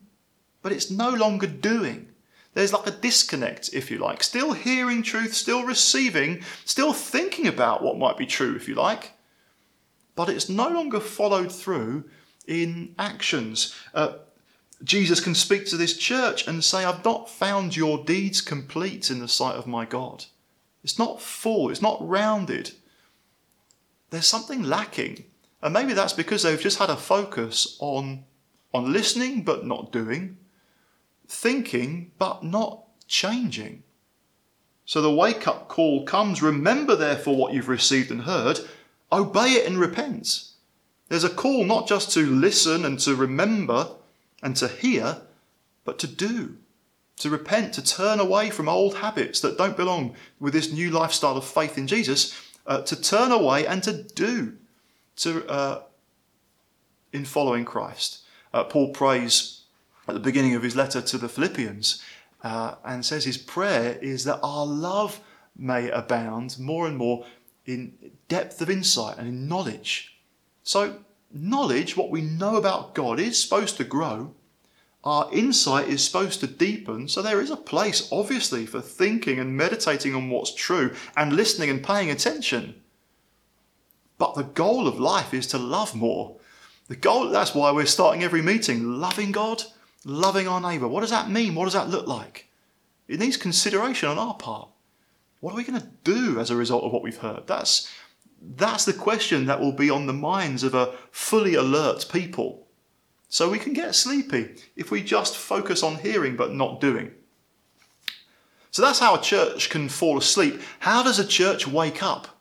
but 0.63 0.71
it's 0.71 0.89
no 0.89 1.11
longer 1.11 1.49
doing. 1.49 2.11
There's 2.55 2.73
like 2.73 2.87
a 2.87 2.93
disconnect, 2.93 3.71
if 3.73 3.91
you 3.91 3.99
like. 3.99 4.23
Still 4.23 4.53
hearing 4.53 5.03
truth, 5.03 5.35
still 5.35 5.65
receiving, 5.65 6.45
still 6.65 6.93
thinking 6.93 7.49
about 7.49 7.83
what 7.83 7.99
might 7.99 8.17
be 8.17 8.25
true, 8.25 8.55
if 8.55 8.69
you 8.69 8.77
like, 8.77 9.15
but 10.15 10.29
it's 10.29 10.49
no 10.49 10.69
longer 10.69 11.01
followed 11.01 11.51
through 11.51 12.05
in 12.47 12.95
actions. 13.01 13.75
Uh, 13.93 14.19
Jesus 14.85 15.19
can 15.19 15.35
speak 15.35 15.67
to 15.67 15.77
this 15.77 15.97
church 15.97 16.47
and 16.47 16.63
say, 16.63 16.85
I've 16.85 17.05
not 17.05 17.29
found 17.29 17.75
your 17.75 18.05
deeds 18.05 18.41
complete 18.41 19.11
in 19.11 19.19
the 19.19 19.27
sight 19.27 19.57
of 19.57 19.67
my 19.67 19.85
God. 19.85 20.27
It's 20.85 21.01
not 21.01 21.21
full, 21.21 21.69
it's 21.69 21.83
not 21.83 21.99
rounded. 22.09 22.75
There's 24.11 24.27
something 24.27 24.63
lacking. 24.63 25.25
And 25.63 25.75
maybe 25.75 25.93
that's 25.93 26.13
because 26.13 26.43
they've 26.43 26.61
just 26.61 26.79
had 26.79 26.91
a 26.91 26.97
focus 26.97 27.77
on, 27.81 28.25
on 28.73 28.93
listening 28.93 29.43
but 29.43 29.67
not 29.67 29.93
doing, 29.93 30.37
thinking 31.27 32.13
but 32.19 32.45
not 32.45 32.85
changing. 33.07 33.83
So 34.85 35.03
the 35.03 35.15
wake 35.15 35.47
up 35.47 35.69
call 35.69 36.05
comes 36.05 36.43
remember 36.43 36.97
therefore 36.97 37.37
what 37.37 37.53
you've 37.53 37.69
received 37.69 38.11
and 38.11 38.23
heard, 38.23 38.61
obey 39.13 39.53
it 39.53 39.67
and 39.67 39.79
repent. 39.79 40.45
There's 41.09 41.25
a 41.25 41.31
call 41.31 41.65
not 41.65 41.89
just 41.89 42.11
to 42.13 42.25
listen 42.25 42.85
and 42.85 42.99
to 43.01 43.15
remember 43.15 43.89
and 44.43 44.57
to 44.57 44.69
hear, 44.69 45.23
but 45.85 45.99
to 45.99 46.07
do, 46.07 46.57
to 47.19 47.31
repent, 47.31 47.75
to 47.75 47.85
turn 47.85 48.21
away 48.21 48.51
from 48.51 48.69
old 48.69 48.97
habits 48.97 49.41
that 49.41 49.59
don't 49.59 49.77
belong 49.77 50.15
with 50.39 50.53
this 50.53 50.73
new 50.73 50.91
lifestyle 50.91 51.37
of 51.37 51.45
faith 51.45 51.77
in 51.77 51.87
Jesus, 51.87 52.35
uh, 52.69 52.83
to 52.83 52.95
turn 53.01 53.33
away 53.33 53.67
and 53.67 53.83
to 53.83 54.05
do, 54.05 54.55
to 55.17 55.45
uh, 55.49 55.83
in 57.13 57.25
following 57.25 57.65
Christ. 57.65 58.21
Uh, 58.53 58.65
Paul 58.65 58.91
prays 58.91 59.63
at 60.07 60.15
the 60.15 60.21
beginning 60.21 60.55
of 60.55 60.63
his 60.63 60.77
letter 60.77 61.01
to 61.03 61.19
the 61.19 61.29
Philippians 61.29 62.03
uh, 62.43 62.77
and 62.85 63.05
says 63.05 63.25
his 63.25 63.39
prayer 63.39 63.99
is 64.01 64.25
that 64.25 64.39
our 64.43 64.67
love 64.67 65.21
may 65.57 65.91
abound 65.91 66.59
more 66.59 66.87
and 66.87 66.97
more 66.97 67.27
in 67.67 67.95
depth 68.29 68.61
of 68.61 68.71
insight 68.71 69.19
and 69.19 69.27
in 69.27 69.49
knowledge. 69.49 70.19
So, 70.63 70.99
knowledge, 71.33 71.97
what 71.97 72.11
we 72.11 72.21
know 72.21 72.57
about 72.57 72.95
God, 72.95 73.19
is 73.19 73.43
supposed 73.43 73.77
to 73.79 73.85
grow. 73.85 74.35
Our 75.05 75.33
insight 75.33 75.89
is 75.89 76.05
supposed 76.05 76.41
to 76.41 76.47
deepen. 76.47 77.09
So, 77.09 77.23
there 77.23 77.41
is 77.41 77.51
a 77.51 77.57
place, 77.57 78.09
obviously, 78.11 78.67
for 78.67 78.81
thinking 78.81 79.39
and 79.39 79.57
meditating 79.57 80.15
on 80.15 80.29
what's 80.29 80.55
true 80.55 80.95
and 81.17 81.33
listening 81.33 81.71
and 81.71 81.83
paying 81.85 82.11
attention. 82.11 82.83
But 84.19 84.35
the 84.35 84.43
goal 84.43 84.89
of 84.89 84.99
life 84.99 85.33
is 85.33 85.47
to 85.49 85.59
love 85.59 85.95
more. 85.95 86.37
The 86.89 86.97
goal, 86.97 87.29
that's 87.29 87.55
why 87.55 87.71
we're 87.71 87.87
starting 87.87 88.25
every 88.25 88.43
meeting 88.43 88.99
loving 88.99 89.31
God 89.31 89.63
loving 90.05 90.49
our 90.49 90.61
neighbour. 90.61 90.89
What 90.89 91.03
does 91.03 91.11
that 91.11 91.31
mean? 91.31 91.55
What 91.55 91.65
does 91.65 91.75
that 91.75 91.89
look 91.89 92.07
like? 92.07 92.49
It 93.07 93.21
needs 93.21 93.37
consideration 93.37 94.09
on 94.09 94.19
our 94.19 94.35
part. 94.35 94.69
What 95.41 95.53
are 95.53 95.57
we 95.57 95.65
going 95.65 95.81
to 95.81 95.89
do 96.05 96.41
as 96.41 96.51
a 96.51 96.57
result 96.57 96.85
of 96.85 96.93
what 96.93 97.03
we've 97.03 97.19
heard? 97.19 97.47
That's, 97.47 97.91
that's 98.57 98.85
the 98.85 98.93
question 98.93 99.47
that 99.47 99.61
will 99.61 99.73
be 99.73 99.91
on 99.91 100.07
the 100.07 100.13
minds 100.13 100.63
of 100.63 100.75
a 100.75 100.95
fully 101.11 101.55
alert 101.55 102.07
people. 102.11 102.67
So 103.29 103.51
we 103.51 103.59
can 103.59 103.75
get 103.75 103.95
sleepy 103.95 104.57
if 104.75 104.91
we 104.91 105.03
just 105.03 105.37
focus 105.37 105.83
on 105.83 105.97
hearing 105.97 106.37
but 106.37 106.55
not 106.55 106.81
doing. 106.81 107.13
So 108.71 108.83
that's 108.83 108.99
how 108.99 109.15
a 109.15 109.23
church 109.23 109.71
can 109.71 109.89
fall 109.89 110.19
asleep. 110.19 110.61
How 110.81 111.03
does 111.03 111.19
a 111.19 111.27
church 111.27 111.67
wake 111.67 112.03
up? 112.03 112.41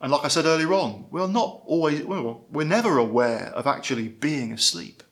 And 0.00 0.10
like 0.10 0.24
I 0.24 0.28
said 0.28 0.46
earlier 0.46 0.72
on, 0.74 1.06
we're 1.10 1.28
not 1.28 1.62
always, 1.64 2.02
we're 2.02 2.64
never 2.64 2.98
aware 2.98 3.52
of 3.54 3.66
actually 3.66 4.08
being 4.08 4.52
asleep. 4.52 5.02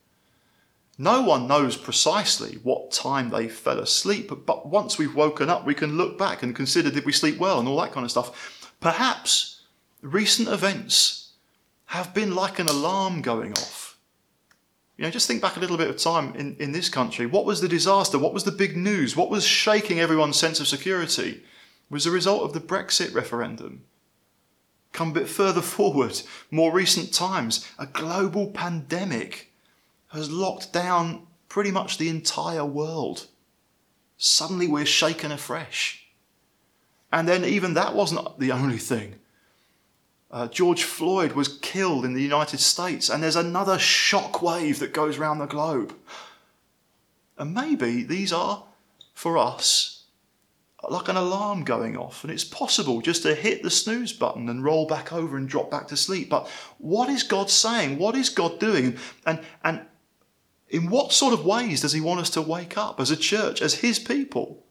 No 0.99 1.23
one 1.23 1.47
knows 1.47 1.77
precisely 1.77 2.59
what 2.63 2.91
time 2.91 3.31
they 3.31 3.49
fell 3.49 3.79
asleep, 3.79 4.31
but 4.45 4.69
once 4.69 4.99
we've 4.99 5.15
woken 5.15 5.49
up, 5.49 5.65
we 5.65 5.75
can 5.75 5.97
look 5.97 6.19
back 6.19 6.43
and 6.43 6.55
consider 6.55 6.91
did 6.91 7.07
we 7.07 7.13
sleep 7.13 7.39
well 7.39 7.59
and 7.59 7.67
all 7.67 7.81
that 7.81 7.93
kind 7.93 8.05
of 8.05 8.11
stuff. 8.11 8.75
Perhaps 8.81 9.63
recent 10.03 10.49
events 10.49 11.33
have 11.87 12.13
been 12.13 12.35
like 12.35 12.59
an 12.59 12.69
alarm 12.69 13.23
going 13.23 13.53
off. 13.53 13.90
You 15.01 15.07
know, 15.07 15.11
just 15.11 15.27
think 15.27 15.41
back 15.41 15.57
a 15.57 15.61
little 15.61 15.79
bit 15.79 15.89
of 15.89 15.97
time 15.97 16.35
in, 16.37 16.57
in 16.59 16.73
this 16.73 16.91
country. 16.91 17.25
What 17.25 17.47
was 17.47 17.63
the 17.63 17.69
disaster? 17.69 18.19
What 18.19 18.35
was 18.35 18.45
the 18.45 18.53
big 18.53 18.77
news? 18.77 19.17
What 19.17 19.31
was 19.31 19.47
shaking 19.47 19.99
everyone's 19.99 20.37
sense 20.37 20.61
of 20.61 20.69
security? 20.69 21.31
It 21.31 21.43
was 21.89 22.05
the 22.05 22.11
result 22.11 22.43
of 22.43 22.53
the 22.53 22.61
Brexit 22.61 23.15
referendum. 23.15 23.85
Come 24.93 25.13
a 25.13 25.15
bit 25.15 25.27
further 25.27 25.63
forward, 25.63 26.21
more 26.51 26.71
recent 26.71 27.15
times, 27.15 27.67
a 27.79 27.87
global 27.87 28.49
pandemic 28.49 29.55
has 30.09 30.31
locked 30.31 30.71
down 30.71 31.27
pretty 31.49 31.71
much 31.71 31.97
the 31.97 32.11
entire 32.11 32.67
world. 32.67 33.29
Suddenly 34.19 34.69
we're 34.69 34.85
shaken 34.85 35.33
afresh. 35.33 36.09
And 37.11 37.27
then, 37.27 37.47
even 37.47 37.73
that 37.73 37.95
wasn't 37.95 38.39
the 38.39 38.53
only 38.53 38.77
thing. 38.77 39.15
Uh, 40.31 40.47
George 40.47 40.85
Floyd 40.85 41.33
was 41.33 41.59
killed 41.59 42.05
in 42.05 42.15
the 42.15 42.23
United 42.23 42.61
States, 42.61 43.09
and 43.09 43.23
there's 43.23 43.37
another 43.37 43.79
shock 43.79 44.43
wave 44.43 44.79
that 44.79 44.93
goes 44.93 45.19
around 45.19 45.39
the 45.39 45.47
globe. 45.47 45.95
And 47.37 47.53
maybe 47.53 48.05
these 48.05 48.33
are, 48.33 48.65
for 49.13 49.37
us, 49.37 50.05
like 50.89 51.09
an 51.09 51.17
alarm 51.17 51.65
going 51.65 51.97
off, 51.97 52.23
and 52.23 52.33
it's 52.33 52.45
possible 52.45 53.01
just 53.01 53.23
to 53.25 53.35
hit 53.35 53.63
the 53.63 53.71
snooze 53.71 54.13
button 54.13 54.49
and 54.49 54.65
roll 54.65 54.87
back 54.87 55.13
over 55.13 55.37
and 55.37 55.49
drop 55.49 55.71
back 55.71 55.89
to 55.89 55.97
sleep. 55.97 56.31
But 56.31 56.49
what 56.79 57.09
is 57.09 57.23
God 57.23 57.51
saying? 57.51 57.99
What 57.99 58.15
is 58.15 58.29
God 58.29 58.61
doing? 58.61 58.97
And, 59.27 59.41
and 59.65 59.83
in 60.69 60.89
what 60.89 61.13
sort 61.13 61.35
of 61.35 61.45
ways 61.45 61.81
does 61.81 61.93
he 61.93 62.01
want 62.01 62.21
us 62.21 62.31
to 62.31 62.43
wake 62.43 62.79
up 62.79 63.01
as 63.01 63.11
a 63.11 63.17
church, 63.17 63.61
as 63.61 63.75
his 63.75 63.99
people? 63.99 64.65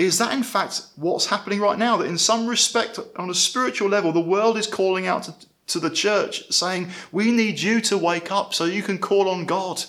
Is 0.00 0.16
that 0.16 0.32
in 0.32 0.42
fact 0.42 0.82
what's 0.96 1.26
happening 1.26 1.60
right 1.60 1.78
now? 1.78 1.98
That 1.98 2.06
in 2.06 2.16
some 2.16 2.46
respect, 2.46 2.98
on 3.16 3.28
a 3.28 3.34
spiritual 3.34 3.90
level, 3.90 4.12
the 4.12 4.20
world 4.20 4.56
is 4.56 4.66
calling 4.66 5.06
out 5.06 5.24
to, 5.24 5.34
to 5.66 5.78
the 5.78 5.90
church 5.90 6.50
saying, 6.50 6.88
We 7.12 7.30
need 7.30 7.60
you 7.60 7.82
to 7.82 7.98
wake 7.98 8.32
up 8.32 8.54
so 8.54 8.64
you 8.64 8.82
can 8.82 8.96
call 8.96 9.28
on 9.28 9.44
God 9.44 9.84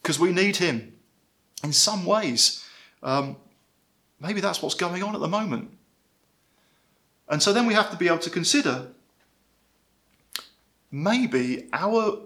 because 0.00 0.18
we 0.18 0.32
need 0.32 0.56
him. 0.56 0.94
In 1.62 1.74
some 1.74 2.06
ways, 2.06 2.64
um, 3.02 3.36
maybe 4.18 4.40
that's 4.40 4.62
what's 4.62 4.74
going 4.74 5.02
on 5.02 5.14
at 5.14 5.20
the 5.20 5.28
moment. 5.28 5.72
And 7.28 7.42
so 7.42 7.52
then 7.52 7.66
we 7.66 7.74
have 7.74 7.90
to 7.90 7.98
be 7.98 8.06
able 8.06 8.20
to 8.20 8.30
consider 8.30 8.86
maybe 10.90 11.68
our 11.74 12.20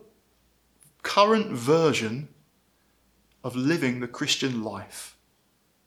current 1.03 1.51
version 1.51 2.29
of 3.43 3.57
living 3.57 3.99
the 3.99 4.07
Christian 4.07 4.63
life 4.63 5.17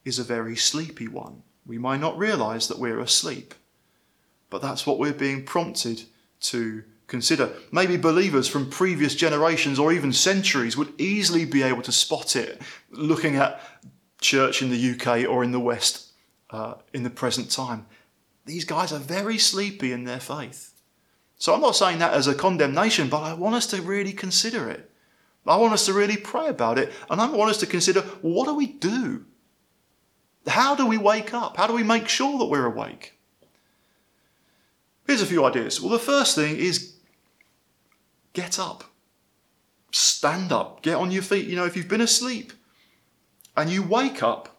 is 0.05 0.19
a 0.19 0.23
very 0.23 0.55
sleepy 0.55 1.07
one. 1.07 1.41
We 1.65 1.77
might 1.77 1.99
not 1.99 2.17
realize 2.17 2.67
that 2.67 2.79
we're 2.79 2.99
asleep, 2.99 3.55
but 4.49 4.61
that's 4.61 4.85
what 4.85 4.99
we're 4.99 5.13
being 5.13 5.43
prompted 5.43 6.03
to 6.41 6.83
consider. 7.07 7.51
Maybe 7.71 7.97
believers 7.97 8.47
from 8.47 8.69
previous 8.69 9.15
generations 9.15 9.79
or 9.79 9.91
even 9.91 10.13
centuries 10.13 10.77
would 10.77 10.93
easily 10.99 11.45
be 11.45 11.63
able 11.63 11.81
to 11.81 11.91
spot 11.91 12.35
it 12.35 12.61
looking 12.91 13.35
at 13.35 13.59
church 14.21 14.61
in 14.61 14.69
the 14.69 14.91
UK 14.91 15.27
or 15.29 15.43
in 15.43 15.51
the 15.51 15.59
West 15.59 16.11
uh, 16.51 16.75
in 16.93 17.03
the 17.03 17.09
present 17.09 17.49
time. 17.49 17.87
These 18.45 18.65
guys 18.65 18.93
are 18.93 18.99
very 18.99 19.37
sleepy 19.39 19.91
in 19.91 20.03
their 20.03 20.19
faith. 20.19 20.73
So 21.37 21.53
I'm 21.53 21.61
not 21.61 21.75
saying 21.75 21.99
that 21.99 22.13
as 22.13 22.27
a 22.27 22.35
condemnation, 22.35 23.09
but 23.09 23.23
I 23.23 23.33
want 23.33 23.55
us 23.55 23.67
to 23.67 23.81
really 23.81 24.13
consider 24.13 24.69
it. 24.69 24.89
I 25.47 25.57
want 25.57 25.73
us 25.73 25.85
to 25.85 25.93
really 25.93 26.17
pray 26.17 26.47
about 26.47 26.79
it. 26.79 26.91
And 27.09 27.21
I 27.21 27.29
want 27.29 27.51
us 27.51 27.59
to 27.59 27.67
consider 27.67 28.01
what 28.21 28.45
do 28.45 28.55
we 28.55 28.67
do? 28.67 29.25
How 30.47 30.75
do 30.75 30.85
we 30.85 30.97
wake 30.97 31.33
up? 31.33 31.57
How 31.57 31.67
do 31.67 31.73
we 31.73 31.83
make 31.83 32.07
sure 32.07 32.37
that 32.37 32.45
we're 32.45 32.65
awake? 32.65 33.13
Here's 35.07 35.21
a 35.21 35.25
few 35.25 35.45
ideas. 35.45 35.81
Well, 35.81 35.91
the 35.91 35.99
first 35.99 36.35
thing 36.35 36.57
is 36.57 36.95
get 38.33 38.59
up, 38.59 38.83
stand 39.91 40.51
up, 40.51 40.81
get 40.81 40.95
on 40.95 41.11
your 41.11 41.23
feet. 41.23 41.47
You 41.47 41.55
know, 41.55 41.65
if 41.65 41.75
you've 41.75 41.87
been 41.87 42.01
asleep 42.01 42.53
and 43.55 43.69
you 43.69 43.83
wake 43.83 44.23
up, 44.23 44.57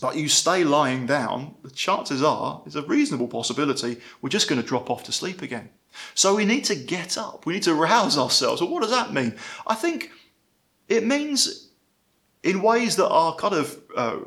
but 0.00 0.16
you 0.16 0.28
stay 0.28 0.64
lying 0.64 1.06
down, 1.06 1.54
the 1.62 1.70
chances 1.70 2.22
are, 2.22 2.62
it's 2.66 2.74
a 2.74 2.82
reasonable 2.82 3.28
possibility, 3.28 3.98
we're 4.20 4.28
just 4.28 4.48
going 4.48 4.60
to 4.60 4.66
drop 4.66 4.90
off 4.90 5.04
to 5.04 5.12
sleep 5.12 5.40
again. 5.42 5.70
So 6.14 6.34
we 6.34 6.44
need 6.44 6.64
to 6.64 6.74
get 6.74 7.16
up. 7.16 7.46
We 7.46 7.54
need 7.54 7.62
to 7.64 7.74
rouse 7.74 8.18
ourselves. 8.18 8.60
Well, 8.60 8.70
what 8.70 8.82
does 8.82 8.90
that 8.90 9.12
mean? 9.12 9.34
I 9.66 9.74
think 9.74 10.10
it 10.88 11.06
means 11.06 11.68
in 12.42 12.62
ways 12.62 12.96
that 12.96 13.08
are 13.08 13.34
kind 13.34 13.54
of 13.54 13.80
uh, 13.96 14.18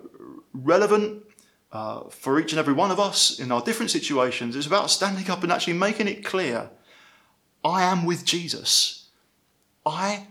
relevant 0.54 1.24
uh, 1.72 2.04
for 2.10 2.40
each 2.40 2.52
and 2.52 2.60
every 2.60 2.74
one 2.74 2.92
of 2.92 3.00
us 3.00 3.40
in 3.40 3.52
our 3.52 3.62
different 3.62 3.92
situations. 3.92 4.56
It's 4.56 4.68
about 4.68 4.90
standing 4.90 5.30
up 5.30 5.44
and 5.44 5.52
actually 5.52 5.74
making 5.74 6.08
it 6.08 6.26
clear 6.26 6.70
I 7.64 7.84
am 7.84 8.06
with 8.06 8.26
Jesus. 8.26 9.10
I 9.86 10.28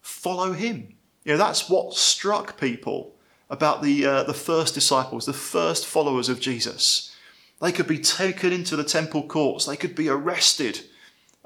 follow 0.00 0.52
him. 0.52 0.96
You 1.24 1.32
know, 1.32 1.38
that's 1.38 1.68
what 1.68 1.94
struck 1.94 2.58
people 2.58 3.14
about 3.48 3.82
the, 3.82 4.04
uh, 4.04 4.22
the 4.24 4.34
first 4.34 4.74
disciples, 4.74 5.26
the 5.26 5.32
first 5.32 5.86
followers 5.86 6.28
of 6.28 6.40
Jesus. 6.40 7.14
They 7.60 7.70
could 7.70 7.86
be 7.86 7.98
taken 7.98 8.52
into 8.52 8.74
the 8.74 8.84
temple 8.84 9.22
courts. 9.28 9.66
They 9.66 9.76
could 9.76 9.94
be 9.94 10.08
arrested, 10.08 10.80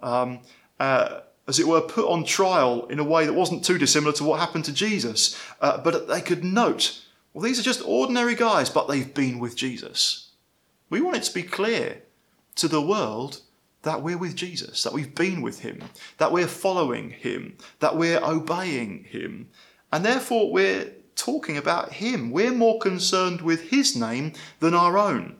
um, 0.03 0.41
uh, 0.81 1.21
as 1.47 1.59
it 1.59 1.69
were, 1.69 1.83
put 1.83 2.09
on 2.09 2.25
trial 2.25 2.87
in 2.87 2.99
a 2.99 3.05
way 3.05 3.27
that 3.27 3.35
wasn't 3.35 3.65
too 3.65 3.77
dissimilar 3.77 4.13
to 4.15 4.25
what 4.25 4.41
happened 4.41 4.65
to 4.65 4.73
Jesus. 4.73 5.39
Uh, 5.61 5.77
but 5.79 6.09
they 6.09 6.23
could 6.23 6.43
note, 6.43 7.03
well, 7.37 7.45
these 7.45 7.61
are 7.61 7.63
just 7.63 7.83
ordinary 7.85 8.35
guys, 8.35 8.71
but 8.71 8.89
they've 8.89 9.13
been 9.13 9.39
with 9.39 9.57
Jesus. 9.57 10.31
We 10.89 11.03
want 11.03 11.19
it 11.19 11.23
to 11.25 11.35
be 11.35 11.43
clear 11.43 12.01
to 12.55 12.67
the 12.67 12.81
world 12.81 13.43
that 13.83 14.01
we're 14.01 14.17
with 14.17 14.35
Jesus, 14.35 14.83
that 14.85 14.95
we've 14.95 15.15
been 15.15 15.43
with 15.43 15.61
him, 15.61 15.83
that 16.17 16.33
we're 16.33 16.47
following 16.47 17.11
him, 17.11 17.59
that 17.81 17.95
we're 17.95 18.25
obeying 18.25 19.05
him. 19.05 19.51
And 19.93 20.03
therefore, 20.03 20.51
we're 20.51 20.91
talking 21.15 21.59
about 21.59 21.93
him. 21.93 22.31
We're 22.31 22.55
more 22.55 22.79
concerned 22.79 23.43
with 23.43 23.69
his 23.69 23.95
name 23.95 24.33
than 24.61 24.73
our 24.73 24.97
own. 24.97 25.37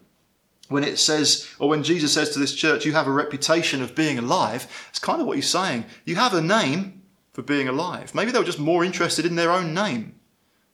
When 0.69 0.85
it 0.85 0.99
says, 0.99 1.49
or 1.59 1.71
when 1.71 1.83
Jesus 1.83 2.13
says 2.13 2.29
to 2.35 2.39
this 2.39 2.55
church, 2.55 2.85
you 2.85 2.93
have 2.93 3.07
a 3.07 3.11
reputation 3.11 3.81
of 3.81 3.95
being 3.95 4.19
alive, 4.19 4.87
it's 4.91 4.99
kind 4.99 5.23
of 5.23 5.27
what 5.27 5.37
he's 5.37 5.49
saying. 5.49 5.87
You 6.05 6.17
have 6.17 6.35
a 6.35 6.43
name 6.43 7.05
for 7.33 7.41
being 7.41 7.69
alive. 7.69 8.15
Maybe 8.15 8.33
they 8.33 8.39
were 8.39 8.45
just 8.45 8.59
more 8.59 8.85
interested 8.85 9.25
in 9.25 9.37
their 9.37 9.51
own 9.51 9.73
name, 9.73 10.17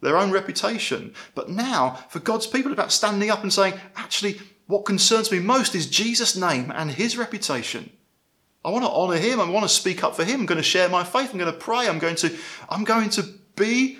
their 0.03 0.19
own 0.19 0.31
reputation. 0.31 1.15
But 1.35 1.49
now, 1.49 2.01
for 2.11 2.19
God's 2.19 2.47
people, 2.47 2.73
about 2.73 2.93
standing 2.93 3.31
up 3.31 3.43
and 3.43 3.53
saying, 3.53 3.75
actually, 3.97 4.41
what 4.67 4.85
concerns 4.85 5.33
me 5.33 5.39
most 5.39 5.75
is 5.75 5.89
Jesus' 5.89 6.37
name 6.37 6.71
and 6.75 6.91
his 6.91 7.17
reputation. 7.17 7.91
I 8.65 8.71
want 8.71 8.85
to 8.85 8.91
honor 8.91 9.17
him. 9.17 9.41
I 9.41 9.49
want 9.49 9.65
to 9.65 9.69
speak 9.69 10.05
up 10.05 10.15
for 10.15 10.25
him. 10.25 10.41
I'm 10.41 10.47
going 10.47 10.57
to 10.57 10.63
share 10.63 10.89
my 10.89 11.05
faith. 11.05 11.33
I'm 11.33 11.39
going 11.39 11.53
to 11.53 11.59
pray. 11.59 11.89
I'm 11.89 11.99
going 11.99 12.17
to, 12.17 12.37
I'm 12.69 12.85
going 12.85 13.11
to 13.11 13.23
be 13.57 13.99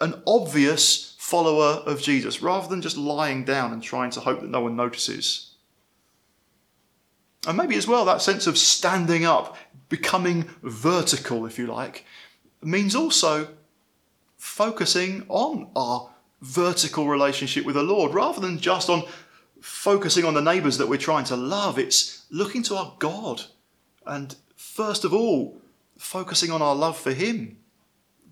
an 0.00 0.22
obvious 0.26 1.16
follower 1.18 1.82
of 1.86 2.02
Jesus 2.02 2.42
rather 2.42 2.68
than 2.68 2.82
just 2.82 2.96
lying 2.96 3.44
down 3.44 3.72
and 3.72 3.82
trying 3.82 4.10
to 4.10 4.20
hope 4.20 4.40
that 4.40 4.50
no 4.50 4.60
one 4.60 4.76
notices. 4.76 5.54
And 7.46 7.56
maybe 7.56 7.76
as 7.76 7.86
well, 7.86 8.04
that 8.04 8.20
sense 8.20 8.46
of 8.46 8.58
standing 8.58 9.24
up, 9.24 9.56
becoming 9.88 10.50
vertical, 10.62 11.46
if 11.46 11.58
you 11.58 11.66
like, 11.66 12.04
means 12.62 12.94
also 12.94 13.48
focusing 14.40 15.22
on 15.28 15.70
our 15.76 16.10
vertical 16.40 17.06
relationship 17.06 17.66
with 17.66 17.74
the 17.74 17.82
Lord 17.82 18.14
rather 18.14 18.40
than 18.40 18.58
just 18.58 18.88
on 18.88 19.02
focusing 19.60 20.24
on 20.24 20.32
the 20.32 20.40
neighbours 20.40 20.78
that 20.78 20.88
we're 20.88 20.96
trying 20.96 21.26
to 21.26 21.36
love. 21.36 21.78
It's 21.78 22.24
looking 22.30 22.62
to 22.64 22.76
our 22.76 22.94
God 22.98 23.42
and, 24.06 24.34
first 24.56 25.04
of 25.04 25.12
all, 25.12 25.60
focusing 25.98 26.50
on 26.50 26.62
our 26.62 26.74
love 26.74 26.96
for 26.96 27.12
Him 27.12 27.58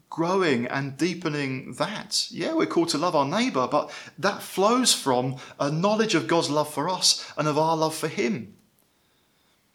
growing 0.09 0.65
and 0.67 0.97
deepening 0.97 1.75
that. 1.75 2.27
Yeah, 2.31 2.55
we're 2.55 2.65
called 2.65 2.89
to 2.89 2.99
love 2.99 3.15
our 3.15 3.27
neighbour, 3.27 3.69
but 3.71 3.91
that 4.19 4.43
flows 4.43 4.95
from 4.95 5.37
a 5.61 5.71
knowledge 5.71 6.15
of 6.15 6.27
God's 6.27 6.49
love 6.49 6.73
for 6.73 6.89
us 6.89 7.31
and 7.37 7.47
of 7.47 7.59
our 7.59 7.77
love 7.77 7.95
for 7.95 8.09
Him. 8.09 8.57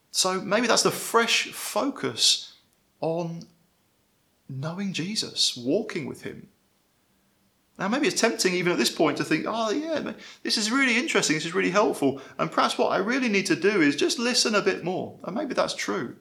So 0.10 0.42
maybe 0.42 0.66
that's 0.66 0.82
the 0.82 0.90
fresh 0.90 1.52
focus 1.52 2.54
on 3.02 3.44
knowing 4.60 4.94
Jesus, 4.94 5.58
walking 5.58 6.06
with 6.06 6.24
Him. 6.24 6.48
Now, 7.78 7.88
maybe 7.88 8.08
it's 8.08 8.22
tempting 8.22 8.54
even 8.54 8.72
at 8.72 8.78
this 8.78 8.92
point 8.92 9.18
to 9.18 9.24
think, 9.24 9.46
oh, 9.48 9.72
yeah, 9.72 10.14
this 10.44 10.58
is 10.58 10.72
really 10.72 10.98
interesting, 10.98 11.36
this 11.36 11.46
is 11.46 11.56
really 11.56 11.72
helpful, 11.72 12.22
and 12.38 12.52
perhaps 12.52 12.78
what 12.78 12.92
I 12.92 12.98
really 12.98 13.30
need 13.30 13.48
to 13.48 13.56
do 13.56 13.82
is 13.82 13.96
just 13.96 14.20
listen 14.20 14.54
a 14.54 14.62
bit 14.62 14.84
more. 14.84 15.18
And 15.24 15.36
maybe 15.36 15.56
that's 15.56 15.74
true. 15.74 16.16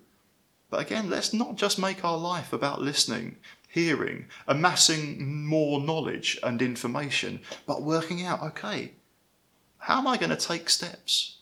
But 0.71 0.81
again, 0.81 1.11
let's 1.11 1.35
not 1.35 1.57
just 1.57 1.79
make 1.79 2.03
our 2.03 2.17
life 2.17 2.55
about 2.55 2.81
listening 2.81 3.37
hearing, 3.69 4.27
amassing 4.47 5.47
more 5.47 5.81
knowledge 5.81 6.39
and 6.43 6.61
information, 6.61 7.41
but 7.67 7.83
working 7.83 8.23
out 8.25 8.43
okay, 8.43 8.93
how 9.79 9.99
am 9.99 10.07
I 10.07 10.17
going 10.17 10.31
to 10.31 10.37
take 10.37 10.69
steps 10.69 11.39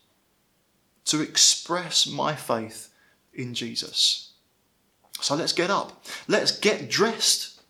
to 1.07 1.21
express 1.21 2.07
my 2.07 2.35
faith 2.35 2.93
in 3.33 3.53
Jesus? 3.53 4.30
So 5.21 5.35
let's 5.35 5.53
get 5.53 5.71
up, 5.71 6.05
let's 6.29 6.59
get 6.59 6.91
dressed. 6.91 7.61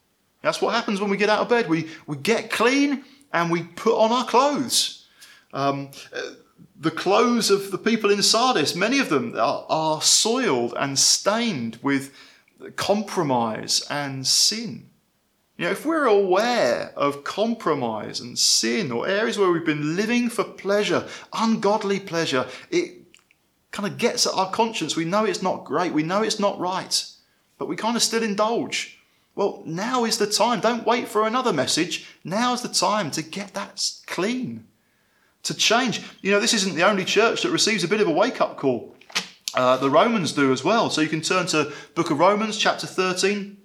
That's 0.42 0.62
what 0.62 0.75
happens 0.75 1.00
when 1.00 1.11
we 1.11 1.16
get 1.16 1.28
out 1.28 1.40
of 1.40 1.49
bed. 1.49 1.69
We, 1.69 1.88
we 2.07 2.16
get 2.16 2.50
clean 2.50 3.04
and 3.33 3.50
we 3.50 3.62
put 3.62 3.99
on 3.99 4.11
our 4.12 4.25
clothes. 4.25 5.07
Um, 5.52 5.90
the 6.78 6.90
clothes 6.90 7.50
of 7.50 7.71
the 7.71 7.78
people 7.78 8.11
in 8.11 8.23
Sardis, 8.23 8.75
many 8.75 8.99
of 9.00 9.11
them 9.11 9.35
are, 9.37 9.66
are 9.69 10.00
soiled 10.00 10.75
and 10.78 10.99
stained 10.99 11.78
with 11.83 12.14
compromise 12.76 13.87
and 13.90 14.26
sin. 14.26 14.88
You 15.58 15.67
know, 15.67 15.73
if 15.73 15.84
we're 15.84 16.06
aware 16.06 16.93
of 16.97 17.23
compromise 17.23 18.21
and 18.21 18.39
sin 18.39 18.91
or 18.91 19.06
areas 19.06 19.39
where 19.39 19.50
we've 19.50 19.65
been 19.65 19.95
living 19.95 20.30
for 20.30 20.43
pleasure, 20.43 21.06
ungodly 21.34 22.00
pleasure, 22.00 22.47
it 22.71 22.93
kind 23.71 23.86
of 23.86 23.99
gets 23.99 24.26
at 24.26 24.32
our 24.32 24.50
conscience. 24.50 24.97
We 24.97 25.04
know 25.04 25.26
it's 25.26 25.43
not 25.43 25.65
great, 25.65 25.93
we 25.93 26.02
know 26.02 26.23
it's 26.23 26.41
not 26.41 26.58
right, 26.58 27.04
but 27.60 27.68
we 27.68 27.76
kind 27.76 27.94
of 27.94 28.02
still 28.02 28.23
indulge. 28.23 28.99
Well, 29.34 29.62
now 29.66 30.06
is 30.06 30.16
the 30.16 30.26
time. 30.26 30.60
Don't 30.60 30.86
wait 30.86 31.08
for 31.08 31.26
another 31.26 31.52
message. 31.52 32.06
Now 32.25 32.54
is 32.54 32.62
the 32.62 32.68
time 32.68 33.10
to 33.10 33.23
get 33.23 33.52
that 33.52 33.86
clean, 34.06 34.64
to 35.42 35.52
change. 35.52 36.00
You 36.23 36.30
know, 36.30 36.40
this 36.40 36.54
isn't 36.54 36.75
the 36.75 36.88
only 36.88 37.04
church 37.04 37.42
that 37.42 37.50
receives 37.50 37.84
a 37.84 37.88
bit 37.88 38.00
of 38.00 38.08
a 38.08 38.12
wake 38.12 38.40
up 38.40 38.56
call. 38.56 38.96
Uh, 39.52 39.76
the 39.76 39.90
Romans 39.90 40.32
do 40.32 40.52
as 40.52 40.64
well. 40.64 40.88
So 40.88 41.02
you 41.02 41.08
can 41.08 41.20
turn 41.20 41.46
to 41.49 41.70
Book 41.94 42.10
of 42.10 42.18
Romans, 42.18 42.56
chapter 42.56 42.86
13, 42.86 43.58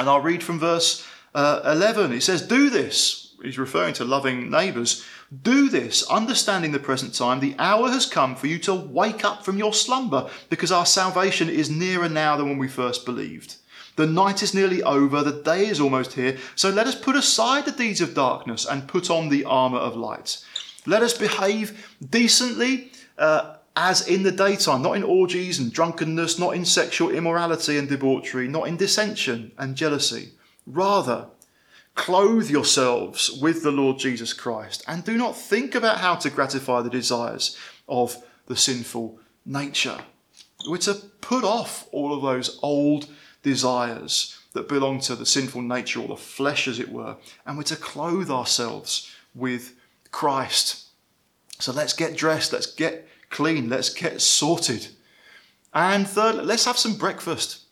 and 0.00 0.08
I'll 0.08 0.20
read 0.20 0.42
from 0.42 0.58
verse 0.58 1.06
uh, 1.32 1.60
11. 1.64 2.10
It 2.12 2.24
says, 2.24 2.42
Do 2.42 2.68
this. 2.70 3.36
He's 3.40 3.56
referring 3.56 3.94
to 3.94 4.04
loving 4.04 4.50
neighbours. 4.50 5.06
Do 5.30 5.68
this, 5.68 6.08
understanding 6.08 6.72
the 6.72 6.78
present 6.78 7.14
time. 7.14 7.40
The 7.40 7.54
hour 7.58 7.90
has 7.90 8.06
come 8.06 8.34
for 8.34 8.46
you 8.46 8.58
to 8.60 8.74
wake 8.74 9.24
up 9.24 9.44
from 9.44 9.58
your 9.58 9.74
slumber, 9.74 10.30
because 10.48 10.72
our 10.72 10.86
salvation 10.86 11.50
is 11.50 11.70
nearer 11.70 12.08
now 12.08 12.36
than 12.36 12.48
when 12.48 12.58
we 12.58 12.68
first 12.68 13.04
believed. 13.04 13.56
The 13.96 14.06
night 14.06 14.42
is 14.42 14.54
nearly 14.54 14.82
over, 14.82 15.22
the 15.22 15.42
day 15.42 15.66
is 15.66 15.80
almost 15.80 16.14
here. 16.14 16.38
So 16.54 16.70
let 16.70 16.86
us 16.86 16.94
put 16.94 17.16
aside 17.16 17.64
the 17.64 17.72
deeds 17.72 18.00
of 18.00 18.14
darkness 18.14 18.64
and 18.64 18.88
put 18.88 19.10
on 19.10 19.28
the 19.28 19.44
armour 19.44 19.78
of 19.78 19.96
light. 19.96 20.42
Let 20.86 21.02
us 21.02 21.16
behave 21.16 21.94
decently. 22.08 22.92
Uh, 23.18 23.56
as 23.80 24.08
in 24.08 24.24
the 24.24 24.32
daytime, 24.32 24.82
not 24.82 24.96
in 24.96 25.04
orgies 25.04 25.60
and 25.60 25.72
drunkenness, 25.72 26.36
not 26.36 26.56
in 26.56 26.64
sexual 26.64 27.10
immorality 27.10 27.78
and 27.78 27.88
debauchery, 27.88 28.48
not 28.48 28.66
in 28.66 28.76
dissension 28.76 29.52
and 29.56 29.76
jealousy. 29.76 30.30
Rather, 30.66 31.26
clothe 31.98 32.48
yourselves 32.48 33.38
with 33.42 33.62
the 33.62 33.70
Lord 33.70 33.98
Jesus 33.98 34.32
Christ 34.32 34.82
and 34.86 35.04
do 35.04 35.18
not 35.18 35.36
think 35.36 35.74
about 35.74 35.98
how 35.98 36.14
to 36.14 36.30
gratify 36.30 36.80
the 36.80 36.88
desires 36.88 37.58
of 37.88 38.16
the 38.46 38.56
sinful 38.56 39.18
nature. 39.44 39.98
We're 40.66 40.78
to 40.78 40.94
put 41.20 41.44
off 41.44 41.86
all 41.92 42.14
of 42.14 42.22
those 42.22 42.58
old 42.62 43.08
desires 43.42 44.38
that 44.54 44.68
belong 44.68 45.00
to 45.00 45.14
the 45.14 45.26
sinful 45.26 45.62
nature 45.62 46.00
or 46.00 46.08
the 46.08 46.16
flesh, 46.16 46.66
as 46.66 46.78
it 46.78 46.90
were, 46.90 47.16
and 47.44 47.56
we're 47.56 47.64
to 47.64 47.76
clothe 47.76 48.30
ourselves 48.30 49.10
with 49.34 49.74
Christ. 50.10 50.86
So 51.58 51.72
let's 51.72 51.92
get 51.92 52.16
dressed, 52.16 52.52
let's 52.52 52.66
get 52.66 53.08
clean. 53.30 53.68
Let's 53.68 53.90
get 53.90 54.20
sorted. 54.20 54.88
And 55.74 56.08
third, 56.08 56.36
let's 56.46 56.64
have 56.64 56.78
some 56.78 56.94
breakfast. 56.94 57.64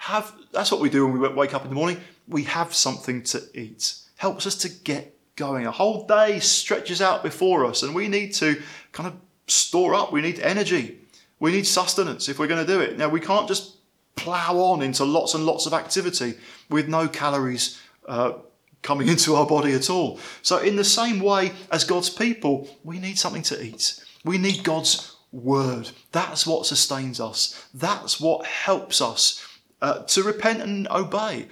Have 0.00 0.32
that's 0.50 0.72
what 0.72 0.80
we 0.80 0.88
do 0.88 1.06
when 1.06 1.20
we 1.20 1.28
wake 1.28 1.52
up 1.52 1.62
in 1.64 1.68
the 1.68 1.74
morning. 1.74 2.00
We 2.26 2.44
have 2.44 2.74
something 2.74 3.22
to 3.24 3.42
eat. 3.52 3.96
Helps 4.16 4.46
us 4.46 4.54
to 4.56 4.70
get 4.70 5.14
going. 5.36 5.66
A 5.66 5.70
whole 5.70 6.06
day 6.06 6.40
stretches 6.40 7.02
out 7.02 7.22
before 7.22 7.66
us, 7.66 7.82
and 7.82 7.94
we 7.94 8.08
need 8.08 8.32
to 8.36 8.62
kind 8.92 9.06
of 9.06 9.14
store 9.46 9.94
up. 9.94 10.10
We 10.10 10.22
need 10.22 10.40
energy. 10.40 11.00
We 11.38 11.52
need 11.52 11.66
sustenance 11.66 12.30
if 12.30 12.38
we're 12.38 12.46
going 12.46 12.66
to 12.66 12.72
do 12.72 12.80
it. 12.80 12.96
Now 12.96 13.10
we 13.10 13.20
can't 13.20 13.46
just 13.46 13.76
plow 14.16 14.56
on 14.56 14.80
into 14.80 15.04
lots 15.04 15.34
and 15.34 15.44
lots 15.44 15.66
of 15.66 15.74
activity 15.74 16.32
with 16.70 16.88
no 16.88 17.06
calories 17.06 17.78
uh, 18.08 18.32
coming 18.80 19.06
into 19.14 19.34
our 19.34 19.46
body 19.46 19.74
at 19.74 19.90
all. 19.90 20.18
So, 20.40 20.60
in 20.60 20.76
the 20.76 20.84
same 20.84 21.20
way 21.20 21.52
as 21.70 21.84
God's 21.84 22.08
people, 22.08 22.70
we 22.84 22.98
need 22.98 23.18
something 23.18 23.42
to 23.42 23.62
eat. 23.62 24.02
We 24.24 24.38
need 24.38 24.64
God's 24.64 25.14
word. 25.30 25.90
That's 26.12 26.46
what 26.46 26.64
sustains 26.64 27.20
us. 27.20 27.66
That's 27.74 28.18
what 28.18 28.46
helps 28.46 29.02
us 29.02 29.46
uh, 29.82 30.02
to 30.04 30.22
repent 30.22 30.62
and 30.62 30.88
obey. 30.88 31.48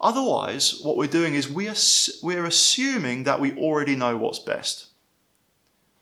Otherwise, 0.00 0.80
what 0.82 0.96
we're 0.96 1.06
doing 1.06 1.34
is 1.34 1.50
we 1.50 1.68
are, 1.68 1.74
we're 2.22 2.44
assuming 2.44 3.24
that 3.24 3.40
we 3.40 3.56
already 3.56 3.96
know 3.96 4.16
what's 4.16 4.38
best. 4.38 4.86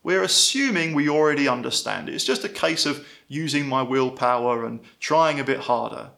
We're 0.03 0.23
assuming 0.23 0.95
we 0.95 1.09
already 1.09 1.49
understand 1.49 2.09
it. 2.09 2.15
It's 2.15 2.25
just 2.25 2.45
a 2.45 2.49
case 2.49 2.87
of 2.87 3.07
using 3.27 3.67
my 3.67 3.83
willpower 3.83 4.65
and 4.65 4.81
trying 5.01 5.41
a 5.41 5.45
bit 5.45 5.61
harder. 5.61 6.11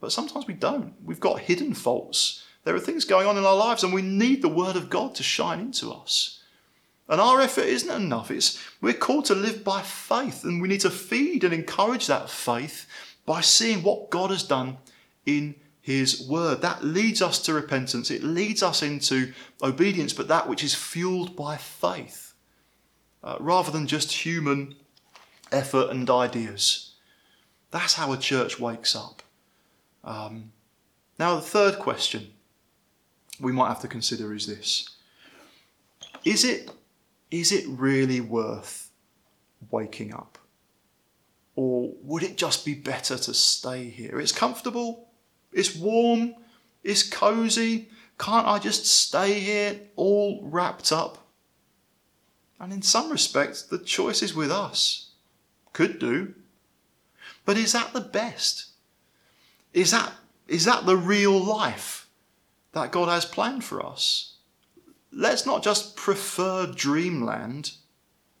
But 0.00 0.12
sometimes 0.12 0.46
we 0.46 0.54
don't. 0.54 0.94
We've 1.04 1.20
got 1.20 1.40
hidden 1.40 1.74
faults. 1.74 2.44
There 2.64 2.74
are 2.74 2.80
things 2.80 3.04
going 3.04 3.26
on 3.26 3.36
in 3.36 3.44
our 3.44 3.56
lives, 3.56 3.84
and 3.84 3.92
we 3.92 4.02
need 4.02 4.40
the 4.40 4.48
Word 4.48 4.76
of 4.76 4.88
God 4.88 5.14
to 5.16 5.22
shine 5.22 5.60
into 5.60 5.92
us. 5.92 6.42
And 7.08 7.20
our 7.20 7.40
effort 7.40 7.66
isn't 7.66 7.94
enough. 7.94 8.30
It's, 8.30 8.60
we're 8.80 8.92
called 8.92 9.26
to 9.26 9.34
live 9.34 9.62
by 9.62 9.82
faith, 9.82 10.44
and 10.44 10.60
we 10.60 10.68
need 10.68 10.80
to 10.80 10.90
feed 10.90 11.44
and 11.44 11.54
encourage 11.54 12.06
that 12.06 12.30
faith 12.30 12.86
by 13.24 13.40
seeing 13.40 13.82
what 13.82 14.10
God 14.10 14.30
has 14.30 14.42
done 14.42 14.78
in 15.26 15.56
His 15.80 16.26
Word. 16.26 16.62
That 16.62 16.84
leads 16.84 17.20
us 17.20 17.38
to 17.42 17.52
repentance, 17.52 18.10
it 18.10 18.22
leads 18.22 18.62
us 18.62 18.82
into 18.82 19.32
obedience, 19.62 20.12
but 20.12 20.28
that 20.28 20.48
which 20.48 20.64
is 20.64 20.74
fueled 20.74 21.36
by 21.36 21.56
faith, 21.56 22.34
uh, 23.22 23.36
rather 23.40 23.70
than 23.70 23.86
just 23.86 24.24
human 24.24 24.76
effort 25.52 25.90
and 25.90 26.08
ideas. 26.08 26.94
That's 27.70 27.94
how 27.94 28.12
a 28.12 28.16
church 28.16 28.58
wakes 28.58 28.96
up. 28.96 29.22
Um, 30.04 30.52
now, 31.18 31.34
the 31.34 31.42
third 31.42 31.78
question 31.78 32.32
we 33.40 33.52
might 33.52 33.68
have 33.68 33.80
to 33.80 33.88
consider 33.88 34.34
is 34.34 34.46
this 34.46 34.96
Is 36.24 36.44
it 36.44 36.70
is 37.30 37.52
it 37.52 37.64
really 37.68 38.20
worth 38.20 38.90
waking 39.70 40.14
up? 40.14 40.38
Or 41.54 41.92
would 42.02 42.22
it 42.22 42.36
just 42.36 42.64
be 42.64 42.74
better 42.74 43.16
to 43.16 43.34
stay 43.34 43.88
here? 43.88 44.20
It's 44.20 44.32
comfortable, 44.32 45.05
it's 45.52 45.74
warm, 45.74 46.34
it's 46.82 47.02
cozy. 47.02 47.88
Can't 48.18 48.46
I 48.46 48.58
just 48.58 48.86
stay 48.86 49.40
here 49.40 49.80
all 49.96 50.40
wrapped 50.42 50.92
up? 50.92 51.26
And 52.58 52.72
in 52.72 52.82
some 52.82 53.10
respects, 53.10 53.62
the 53.62 53.78
choice 53.78 54.22
is 54.22 54.34
with 54.34 54.50
us. 54.50 55.10
Could 55.72 55.98
do. 55.98 56.34
But 57.44 57.58
is 57.58 57.72
that 57.72 57.92
the 57.92 58.00
best? 58.00 58.66
Is 59.74 59.90
that, 59.90 60.12
is 60.48 60.64
that 60.64 60.86
the 60.86 60.96
real 60.96 61.38
life 61.38 62.08
that 62.72 62.92
God 62.92 63.08
has 63.08 63.24
planned 63.24 63.64
for 63.64 63.84
us? 63.84 64.36
Let's 65.12 65.44
not 65.44 65.62
just 65.62 65.96
prefer 65.96 66.66
dreamland 66.66 67.72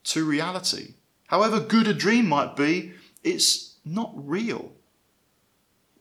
to 0.04 0.24
reality. 0.24 0.94
However 1.26 1.60
good 1.60 1.88
a 1.88 1.94
dream 1.94 2.28
might 2.28 2.56
be, 2.56 2.92
it's 3.22 3.74
not 3.84 4.12
real. 4.14 4.72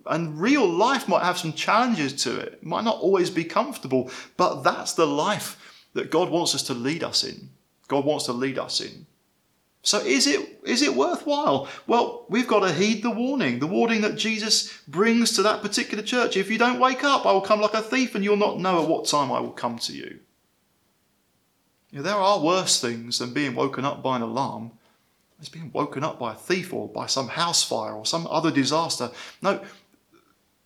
And 0.08 0.40
real 0.40 0.68
life 0.68 1.08
might 1.08 1.24
have 1.24 1.38
some 1.38 1.54
challenges 1.54 2.14
to 2.24 2.38
it. 2.38 2.54
It 2.54 2.66
might 2.66 2.84
not 2.84 3.00
always 3.00 3.30
be 3.30 3.44
comfortable, 3.44 4.12
but 4.38 4.62
that's 4.62 4.94
the 4.94 5.08
life 5.08 5.84
that 5.94 6.12
God 6.12 6.30
wants 6.30 6.54
us 6.54 6.64
to 6.64 6.74
lead 6.74 7.04
us 7.04 7.24
in. 7.24 7.50
God 7.88 8.06
wants 8.06 8.26
to 8.26 8.34
lead 8.34 8.60
us 8.60 8.82
in. 8.82 9.06
So 9.86 10.00
is 10.00 10.26
it 10.26 10.62
is 10.64 10.82
it 10.82 10.96
worthwhile? 10.96 11.68
Well, 11.86 12.26
we've 12.28 12.48
got 12.48 12.62
to 12.62 12.74
heed 12.74 13.04
the 13.04 13.12
warning, 13.12 13.60
the 13.60 13.68
warning 13.68 14.02
that 14.02 14.16
Jesus 14.16 14.76
brings 14.88 15.34
to 15.34 15.44
that 15.44 15.62
particular 15.62 16.04
church. 16.04 16.36
If 16.36 16.50
you 16.50 16.58
don't 16.58 16.80
wake 16.80 17.04
up, 17.04 17.28
I 17.28 17.32
will 17.32 17.42
come 17.42 17.62
like 17.62 17.76
a 17.76 17.84
thief 17.84 18.16
and 18.16 18.24
you'll 18.24 18.36
not 18.36 18.60
know 18.60 18.82
at 18.82 18.90
what 18.90 19.06
time 19.06 19.32
I 19.32 19.40
will 19.40 19.52
come 19.52 19.78
to 19.78 19.94
you. 19.94 20.22
you 21.92 22.00
know, 22.00 22.02
there 22.02 22.16
are 22.16 22.40
worse 22.40 22.82
things 22.82 23.20
than 23.20 23.32
being 23.32 23.54
woken 23.54 23.86
up 23.86 24.02
by 24.02 24.16
an 24.16 24.24
alarm. 24.24 24.72
It's 25.40 25.50
being 25.50 25.70
woken 25.72 26.04
up 26.04 26.18
by 26.18 26.32
a 26.32 26.36
thief 26.36 26.74
or 26.74 26.88
by 26.88 27.06
some 27.06 27.28
house 27.28 27.62
fire 27.64 27.94
or 27.94 28.08
some 28.08 28.26
other 28.28 28.50
disaster. 28.50 29.12
No, 29.44 29.64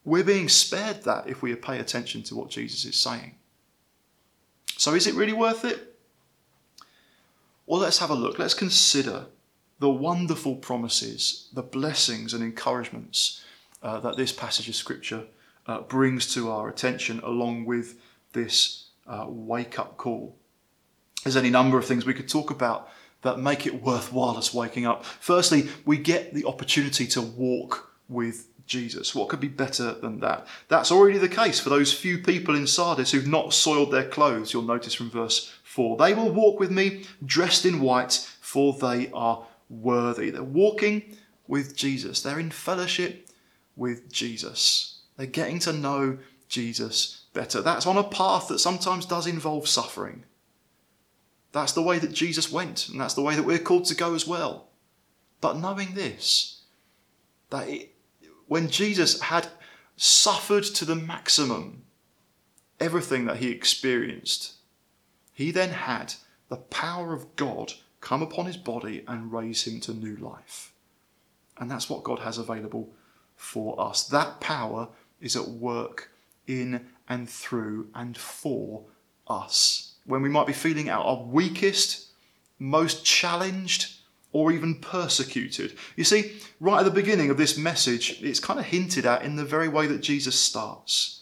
we're 0.10 0.24
being 0.24 0.50
spared 0.50 1.04
that 1.04 1.30
if 1.30 1.42
we 1.42 1.54
pay 1.56 1.80
attention 1.80 2.24
to 2.24 2.36
what 2.36 2.50
Jesus 2.50 2.84
is 2.84 3.00
saying. 3.00 3.36
So 4.76 4.96
is 4.96 5.06
it 5.06 5.14
really 5.14 5.34
worth 5.34 5.64
it? 5.64 5.96
Well, 7.68 7.80
let's 7.80 8.00
have 8.00 8.10
a 8.10 8.16
look. 8.16 8.40
Let's 8.40 8.56
consider 8.56 9.28
the 9.78 9.90
wonderful 9.90 10.56
promises, 10.56 11.50
the 11.54 11.62
blessings 11.62 12.34
and 12.34 12.44
encouragements 12.44 13.44
uh, 13.84 14.00
that 14.00 14.18
this 14.18 14.32
passage 14.32 14.68
of 14.68 14.76
Scripture 14.76 15.26
uh, 15.68 15.82
brings 15.82 16.34
to 16.34 16.50
our 16.50 16.68
attention, 16.70 17.20
along 17.24 17.66
with 17.66 18.00
this 18.34 18.88
uh, 19.06 19.26
wake 19.28 19.78
up 19.78 19.98
call. 19.98 20.36
There's 21.24 21.38
any 21.38 21.52
number 21.52 21.78
of 21.78 21.86
things 21.86 22.06
we 22.06 22.16
could 22.16 22.28
talk 22.28 22.50
about 22.50 22.90
that 23.22 23.38
make 23.38 23.68
it 23.68 23.84
worthwhile 23.84 24.38
us 24.38 24.54
waking 24.54 24.88
up. 24.88 25.06
Firstly, 25.06 25.70
we 25.86 25.98
get 25.98 26.34
the 26.34 26.46
opportunity 26.46 27.06
to 27.08 27.22
walk 27.22 27.94
with 28.08 28.48
Jesus. 28.70 29.14
What 29.14 29.28
could 29.28 29.42
be 29.42 29.50
better 29.50 29.94
than 29.94 30.22
that? 30.22 30.48
That's 30.70 30.92
already 30.92 31.18
the 31.18 31.28
case 31.28 31.60
for 31.60 31.70
those 31.70 31.92
few 31.92 32.20
people 32.20 32.56
in 32.56 32.68
Sardis 32.68 33.12
who've 33.12 33.28
not 33.28 33.54
soiled 33.54 33.92
their 33.92 34.08
clothes. 34.08 34.54
You'll 34.54 34.62
notice 34.62 34.94
from 34.94 35.10
verse 35.10 35.52
4. 35.64 35.98
They 35.98 36.14
will 36.14 36.32
walk 36.32 36.60
with 36.60 36.72
me 36.72 37.04
dressed 37.26 37.66
in 37.66 37.82
white, 37.82 38.30
for 38.40 38.74
they 38.74 39.12
are 39.12 39.46
worthy. 39.70 40.30
They're 40.30 40.44
walking 40.44 41.18
with 41.48 41.76
Jesus, 41.76 42.22
they're 42.22 42.40
in 42.40 42.52
fellowship 42.52 43.28
with 43.76 44.12
Jesus. 44.12 45.00
They're 45.18 45.26
getting 45.26 45.60
to 45.60 45.74
know 45.74 46.20
Jesus 46.48 47.26
better. 47.34 47.62
That's 47.62 47.88
on 47.88 47.98
a 47.98 48.04
path 48.04 48.48
that 48.48 48.60
sometimes 48.60 49.06
does 49.06 49.26
involve 49.26 49.68
suffering. 49.68 50.26
That's 51.52 51.72
the 51.72 51.82
way 51.82 51.98
that 51.98 52.14
Jesus 52.14 52.52
went, 52.52 52.88
and 52.90 53.02
that's 53.02 53.16
the 53.16 53.24
way 53.24 53.36
that 53.36 53.46
we're 53.46 53.58
called 53.58 53.86
to 53.86 53.96
go 53.96 54.14
as 54.14 54.28
well. 54.28 54.68
But 55.42 55.58
knowing 55.58 55.96
this, 55.96 56.62
that 57.50 57.68
it, 57.68 57.96
when 58.50 58.68
Jesus 58.68 59.22
had 59.22 59.48
suffered 59.96 60.64
to 60.64 60.84
the 60.84 60.96
maximum 60.96 61.84
everything 62.80 63.26
that 63.26 63.38
he 63.38 63.52
experienced, 63.52 64.54
he 65.32 65.52
then 65.52 65.70
had 65.70 66.16
the 66.50 66.58
power 66.58 67.14
of 67.14 67.36
God 67.36 67.74
come 68.02 68.24
upon 68.24 68.48
his 68.48 68.58
body 68.58 69.04
and 69.08 69.32
raise 69.32 69.68
him 69.68 69.80
to 69.82 69.94
new 69.94 70.16
life. 70.16 70.74
And 71.60 71.70
that's 71.70 71.90
what 71.92 72.04
God 72.04 72.20
has 72.20 72.40
available 72.40 72.90
for 73.36 73.80
us. 73.80 74.06
That 74.06 74.40
power 74.40 74.90
is 75.22 75.36
at 75.36 75.48
work 75.48 76.10
in 76.48 76.88
and 77.08 77.30
through 77.30 77.90
and 77.94 78.18
for 78.18 78.86
us. 79.28 79.94
When 80.06 80.24
we 80.24 80.30
might 80.30 80.48
be 80.48 80.54
feeling 80.54 80.90
at 80.90 80.98
our 80.98 81.24
weakest, 81.24 82.08
most 82.58 83.06
challenged, 83.06 83.99
or 84.32 84.52
even 84.52 84.76
persecuted. 84.76 85.76
You 85.96 86.04
see, 86.04 86.34
right 86.60 86.80
at 86.80 86.86
the 86.86 86.92
beginning 86.92 87.30
of 87.30 87.38
this 87.38 87.58
message, 87.58 88.22
it's 88.22 88.40
kind 88.40 88.60
of 88.60 88.66
hinted 88.68 89.06
at 89.06 89.24
in 89.24 89.36
the 89.36 89.46
very 89.46 89.68
way 89.68 89.88
that 89.88 90.02
Jesus 90.02 90.40
starts. 90.40 91.22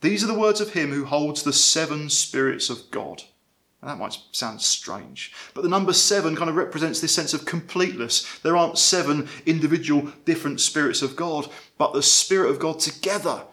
These 0.00 0.22
are 0.24 0.28
the 0.28 0.38
words 0.38 0.60
of 0.60 0.72
him 0.72 0.92
who 0.92 1.04
holds 1.04 1.42
the 1.42 1.52
seven 1.52 2.08
spirits 2.10 2.70
of 2.70 2.90
God. 2.90 3.22
And 3.80 3.88
that 3.88 3.98
might 3.98 4.18
sound 4.32 4.60
strange, 4.60 5.32
but 5.54 5.62
the 5.62 5.68
number 5.68 5.92
seven 5.92 6.34
kind 6.34 6.50
of 6.50 6.56
represents 6.56 7.00
this 7.00 7.14
sense 7.14 7.32
of 7.32 7.44
completeness. 7.44 8.40
There 8.40 8.56
aren't 8.56 8.76
seven 8.76 9.28
individual 9.46 10.12
different 10.24 10.60
spirits 10.60 11.00
of 11.00 11.14
God, 11.14 11.48
but 11.78 11.92
the 11.92 12.02
Spirit 12.02 12.50
of 12.50 12.58
God 12.58 12.80
together 12.80 13.44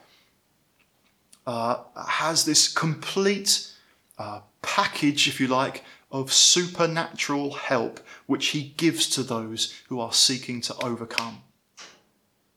uh, 1.45 1.83
has 2.07 2.43
this 2.43 2.67
complete 2.67 3.71
uh, 4.17 4.39
package, 4.63 5.27
if 5.27 5.39
you 5.39 5.45
like, 5.47 5.83
of 6.15 6.31
supernatural 6.31 7.51
help 7.51 7.99
which 8.25 8.47
he 8.47 8.73
gives 8.77 9.09
to 9.09 9.21
those 9.21 9.73
who 9.89 9.99
are 9.99 10.13
seeking 10.13 10.61
to 10.61 10.73
overcome. 10.81 11.41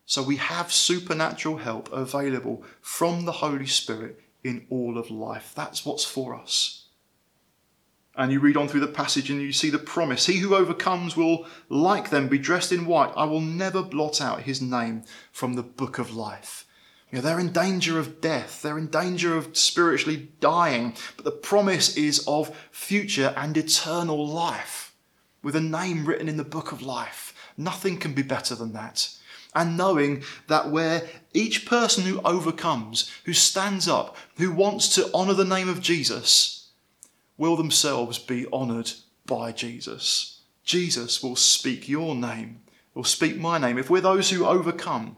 So 0.07 0.23
we 0.23 0.37
have 0.37 0.73
supernatural 0.73 1.57
help 1.57 1.93
available 1.93 2.63
from 2.81 3.25
the 3.25 3.33
Holy 3.33 3.67
Spirit 3.67 4.21
in 4.45 4.65
all 4.71 4.97
of 4.97 5.11
life. 5.11 5.53
That's 5.57 5.85
what's 5.85 6.05
for 6.05 6.37
us. 6.37 6.87
And 8.15 8.31
you 8.31 8.39
read 8.39 8.57
on 8.57 8.69
through 8.69 8.81
the 8.81 8.87
passage 8.87 9.29
and 9.29 9.43
you 9.43 9.53
see 9.53 9.71
the 9.71 9.79
promise 9.79 10.27
He 10.27 10.37
who 10.39 10.55
overcomes 10.55 11.17
will, 11.17 11.45
like 11.69 12.11
them, 12.11 12.29
be 12.29 12.39
dressed 12.39 12.71
in 12.71 12.87
white. 12.87 13.13
I 13.17 13.25
will 13.25 13.41
never 13.41 13.83
blot 13.83 14.21
out 14.21 14.43
his 14.43 14.63
name 14.63 15.03
from 15.33 15.55
the 15.55 15.65
book 15.65 15.99
of 15.99 16.15
life. 16.15 16.65
You 17.11 17.17
know, 17.17 17.23
they're 17.23 17.41
in 17.41 17.53
danger 17.53 17.99
of 17.99 18.21
death. 18.21 18.61
They're 18.61 18.79
in 18.79 18.89
danger 18.89 19.37
of 19.37 19.57
spiritually 19.57 20.29
dying. 20.41 20.95
But 21.17 21.25
the 21.25 21.31
promise 21.31 21.97
is 21.97 22.25
of 22.27 22.55
future 22.71 23.33
and 23.37 23.57
eternal 23.57 24.27
life 24.27 24.95
with 25.43 25.57
a 25.57 25.61
name 25.61 26.05
written 26.05 26.29
in 26.29 26.37
the 26.37 26.45
book 26.45 26.71
of 26.73 26.83
life. 26.83 27.35
Nothing 27.57 27.99
can 27.99 28.13
be 28.13 28.23
better 28.23 28.55
than 28.55 28.73
that. 28.75 29.09
And 29.55 29.77
knowing 29.77 30.23
that 30.49 30.71
where 30.71 31.09
each 31.33 31.67
person 31.67 32.05
who 32.05 32.21
overcomes, 32.21 33.11
who 33.25 33.33
stands 33.33 33.89
up, 33.89 34.17
who 34.37 34.53
wants 34.53 34.95
to 34.95 35.13
honour 35.15 35.35
the 35.35 35.45
name 35.45 35.69
of 35.69 35.81
Jesus, 35.81 36.69
will 37.39 37.57
themselves 37.57 38.19
be 38.19 38.47
honoured 38.53 38.93
by 39.25 39.53
Jesus. 39.53 40.43
Jesus 40.65 41.23
will 41.23 41.37
speak 41.37 41.89
your 41.89 42.15
name, 42.15 42.61
will 42.95 43.05
speak 43.05 43.39
my 43.39 43.57
name. 43.57 43.79
If 43.79 43.89
we're 43.89 44.03
those 44.03 44.29
who 44.29 44.45
overcome, 44.45 45.17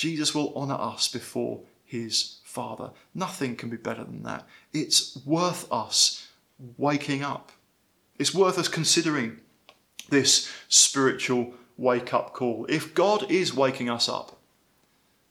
Jesus 0.00 0.34
will 0.34 0.54
honour 0.56 0.78
us 0.80 1.08
before 1.08 1.60
his 1.84 2.38
Father. 2.42 2.90
Nothing 3.14 3.54
can 3.54 3.68
be 3.68 3.76
better 3.76 4.02
than 4.02 4.22
that. 4.22 4.46
It's 4.72 5.20
worth 5.26 5.70
us 5.70 6.26
waking 6.78 7.22
up. 7.22 7.52
It's 8.18 8.34
worth 8.34 8.58
us 8.58 8.66
considering 8.66 9.40
this 10.08 10.50
spiritual 10.70 11.52
wake 11.76 12.14
up 12.14 12.32
call. 12.32 12.64
If 12.70 12.94
God 12.94 13.30
is 13.30 13.54
waking 13.54 13.90
us 13.90 14.08
up, 14.08 14.38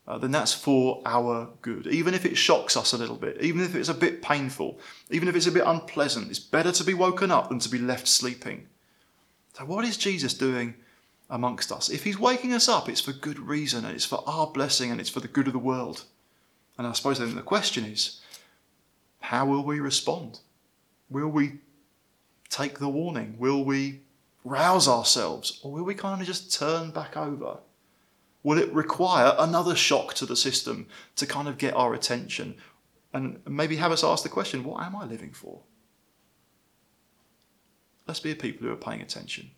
uh, 0.07 0.19
then 0.19 0.29
that's 0.29 0.53
for 0.53 1.01
our 1.03 1.49
good. 1.63 1.87
Even 1.87 2.13
if 2.13 2.23
it 2.23 2.37
shocks 2.37 2.77
us 2.77 2.93
a 2.93 2.97
little 2.97 3.15
bit, 3.15 3.41
even 3.41 3.61
if 3.61 3.73
it's 3.73 3.89
a 3.89 3.93
bit 3.95 4.21
painful, 4.21 4.79
even 5.09 5.27
if 5.27 5.35
it's 5.35 5.47
a 5.47 5.51
bit 5.51 5.63
unpleasant, 5.65 6.29
it's 6.29 6.37
better 6.37 6.71
to 6.71 6.83
be 6.83 6.93
woken 6.93 7.31
up 7.31 7.49
than 7.49 7.57
to 7.57 7.69
be 7.69 7.79
left 7.79 8.07
sleeping. 8.07 8.67
So, 9.53 9.65
what 9.65 9.83
is 9.83 9.97
Jesus 9.97 10.35
doing 10.35 10.75
amongst 11.29 11.71
us. 11.71 11.89
If 11.89 12.03
He's 12.03 12.19
waking 12.19 12.53
us 12.53 12.67
up, 12.67 12.89
it's 12.89 13.01
for 13.01 13.13
good 13.13 13.39
reason 13.39 13.85
and 13.85 13.93
it's 13.93 14.05
for 14.05 14.23
our 14.27 14.47
blessing 14.47 14.91
and 14.91 14.99
it's 14.99 15.09
for 15.09 15.19
the 15.19 15.27
good 15.27 15.47
of 15.47 15.53
the 15.53 15.59
world. 15.59 16.03
And 16.77 16.87
I 16.87 16.93
suppose 16.93 17.19
then 17.19 17.35
the 17.35 17.41
question 17.41 17.85
is 17.85 18.21
how 19.19 19.45
will 19.45 19.63
we 19.63 19.79
respond? 19.79 20.39
Will 21.09 21.27
we 21.27 21.59
take 22.49 22.79
the 22.79 22.89
warning? 22.89 23.35
Will 23.37 23.63
we 23.63 24.01
rouse 24.43 24.87
ourselves? 24.87 25.59
Or 25.61 25.71
will 25.71 25.83
we 25.83 25.93
kind 25.93 26.21
of 26.21 26.27
just 26.27 26.57
turn 26.57 26.91
back 26.91 27.17
over? 27.17 27.57
Will 28.43 28.57
it 28.57 28.71
require 28.73 29.35
another 29.37 29.75
shock 29.75 30.13
to 30.15 30.25
the 30.25 30.35
system 30.35 30.87
to 31.17 31.25
kind 31.25 31.47
of 31.47 31.57
get 31.57 31.73
our 31.73 31.93
attention 31.93 32.55
and 33.13 33.39
maybe 33.47 33.75
have 33.75 33.91
us 33.91 34.03
ask 34.03 34.23
the 34.23 34.29
question 34.29 34.63
what 34.63 34.83
am 34.83 34.95
I 34.95 35.05
living 35.05 35.31
for? 35.31 35.59
Let's 38.07 38.19
be 38.19 38.31
a 38.31 38.35
people 38.35 38.65
who 38.65 38.73
are 38.73 38.77
paying 38.77 39.01
attention. 39.01 39.51